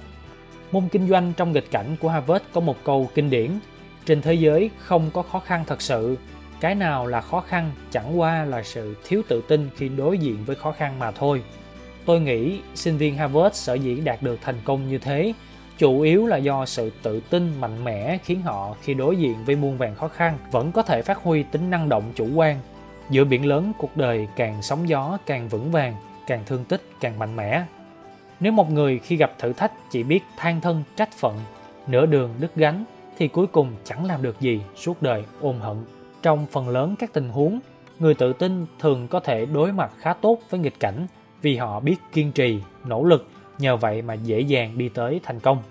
Môn 0.72 0.88
kinh 0.88 1.08
doanh 1.08 1.32
trong 1.36 1.52
nghịch 1.52 1.70
cảnh 1.70 1.96
của 2.00 2.08
harvard 2.08 2.44
có 2.52 2.60
một 2.60 2.76
câu 2.84 3.10
kinh 3.14 3.30
điển, 3.30 3.50
trên 4.06 4.22
thế 4.22 4.34
giới 4.34 4.70
không 4.78 5.10
có 5.14 5.22
khó 5.22 5.38
khăn 5.38 5.64
thật 5.66 5.82
sự, 5.82 6.16
cái 6.60 6.74
nào 6.74 7.06
là 7.06 7.20
khó 7.20 7.40
khăn 7.40 7.72
chẳng 7.90 8.20
qua 8.20 8.44
là 8.44 8.62
sự 8.62 8.96
thiếu 9.04 9.22
tự 9.28 9.42
tin 9.48 9.70
khi 9.76 9.88
đối 9.88 10.18
diện 10.18 10.44
với 10.44 10.56
khó 10.56 10.72
khăn 10.72 10.98
mà 10.98 11.10
thôi 11.10 11.42
tôi 12.06 12.20
nghĩ 12.20 12.60
sinh 12.74 12.96
viên 12.96 13.16
harvard 13.16 13.56
sở 13.56 13.74
dĩ 13.74 14.00
đạt 14.00 14.22
được 14.22 14.38
thành 14.42 14.56
công 14.64 14.88
như 14.88 14.98
thế 14.98 15.32
chủ 15.78 16.00
yếu 16.00 16.26
là 16.26 16.36
do 16.36 16.66
sự 16.66 16.92
tự 17.02 17.20
tin 17.20 17.60
mạnh 17.60 17.84
mẽ 17.84 18.18
khiến 18.24 18.42
họ 18.42 18.76
khi 18.82 18.94
đối 18.94 19.16
diện 19.16 19.44
với 19.44 19.56
muôn 19.56 19.78
vàn 19.78 19.94
khó 19.94 20.08
khăn 20.08 20.38
vẫn 20.50 20.72
có 20.72 20.82
thể 20.82 21.02
phát 21.02 21.18
huy 21.22 21.42
tính 21.42 21.70
năng 21.70 21.88
động 21.88 22.12
chủ 22.14 22.28
quan. 22.34 22.60
Giữa 23.10 23.24
biển 23.24 23.46
lớn, 23.46 23.72
cuộc 23.78 23.96
đời 23.96 24.28
càng 24.36 24.62
sóng 24.62 24.88
gió 24.88 25.18
càng 25.26 25.48
vững 25.48 25.70
vàng, 25.70 25.94
càng 26.26 26.42
thương 26.46 26.64
tích 26.64 26.82
càng 27.00 27.18
mạnh 27.18 27.36
mẽ. 27.36 27.64
Nếu 28.40 28.52
một 28.52 28.70
người 28.70 28.98
khi 28.98 29.16
gặp 29.16 29.32
thử 29.38 29.52
thách 29.52 29.72
chỉ 29.90 30.02
biết 30.02 30.20
than 30.36 30.60
thân, 30.60 30.82
trách 30.96 31.12
phận, 31.12 31.40
nửa 31.86 32.06
đường 32.06 32.34
đứt 32.40 32.54
gánh 32.56 32.84
thì 33.18 33.28
cuối 33.28 33.46
cùng 33.46 33.72
chẳng 33.84 34.04
làm 34.04 34.22
được 34.22 34.40
gì 34.40 34.60
suốt 34.76 35.02
đời 35.02 35.24
ôm 35.40 35.60
hận. 35.60 35.76
Trong 36.22 36.46
phần 36.46 36.68
lớn 36.68 36.94
các 36.98 37.12
tình 37.12 37.28
huống, 37.28 37.60
người 37.98 38.14
tự 38.14 38.32
tin 38.32 38.66
thường 38.78 39.08
có 39.08 39.20
thể 39.20 39.46
đối 39.46 39.72
mặt 39.72 39.92
khá 39.98 40.12
tốt 40.14 40.38
với 40.50 40.60
nghịch 40.60 40.80
cảnh 40.80 41.06
vì 41.46 41.56
họ 41.56 41.80
biết 41.80 41.96
kiên 42.12 42.32
trì, 42.32 42.60
nỗ 42.84 43.04
lực, 43.04 43.26
nhờ 43.58 43.76
vậy 43.76 44.02
mà 44.02 44.14
dễ 44.14 44.40
dàng 44.40 44.78
đi 44.78 44.88
tới 44.88 45.20
thành 45.22 45.40
công. 45.40 45.62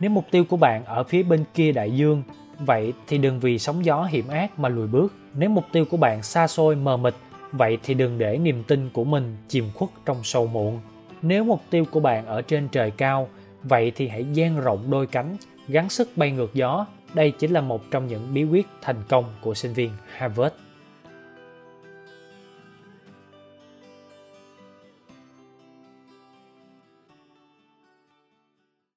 Nếu 0.00 0.10
mục 0.10 0.24
tiêu 0.30 0.44
của 0.44 0.56
bạn 0.56 0.84
ở 0.84 1.04
phía 1.04 1.22
bên 1.22 1.44
kia 1.54 1.72
đại 1.72 1.90
dương, 1.90 2.22
vậy 2.58 2.92
thì 3.06 3.18
đừng 3.18 3.40
vì 3.40 3.58
sóng 3.58 3.84
gió 3.84 4.04
hiểm 4.04 4.28
ác 4.28 4.58
mà 4.58 4.68
lùi 4.68 4.86
bước. 4.86 5.12
Nếu 5.34 5.50
mục 5.50 5.64
tiêu 5.72 5.84
của 5.90 5.96
bạn 5.96 6.22
xa 6.22 6.46
xôi, 6.46 6.76
mờ 6.76 6.96
mịt, 6.96 7.14
vậy 7.52 7.78
thì 7.82 7.94
đừng 7.94 8.18
để 8.18 8.38
niềm 8.38 8.62
tin 8.62 8.90
của 8.92 9.04
mình 9.04 9.36
chìm 9.48 9.64
khuất 9.74 9.90
trong 10.04 10.24
sâu 10.24 10.46
muộn. 10.46 10.80
Nếu 11.22 11.44
mục 11.44 11.60
tiêu 11.70 11.84
của 11.90 12.00
bạn 12.00 12.26
ở 12.26 12.42
trên 12.42 12.68
trời 12.68 12.90
cao, 12.90 13.28
vậy 13.62 13.92
thì 13.94 14.08
hãy 14.08 14.24
dang 14.32 14.60
rộng 14.60 14.90
đôi 14.90 15.06
cánh, 15.06 15.36
gắng 15.68 15.88
sức 15.88 16.10
bay 16.16 16.30
ngược 16.30 16.54
gió. 16.54 16.86
Đây 17.14 17.30
chính 17.30 17.50
là 17.50 17.60
một 17.60 17.90
trong 17.90 18.06
những 18.06 18.34
bí 18.34 18.44
quyết 18.44 18.66
thành 18.82 19.02
công 19.08 19.24
của 19.40 19.54
sinh 19.54 19.72
viên 19.72 19.90
harvard. 20.16 20.54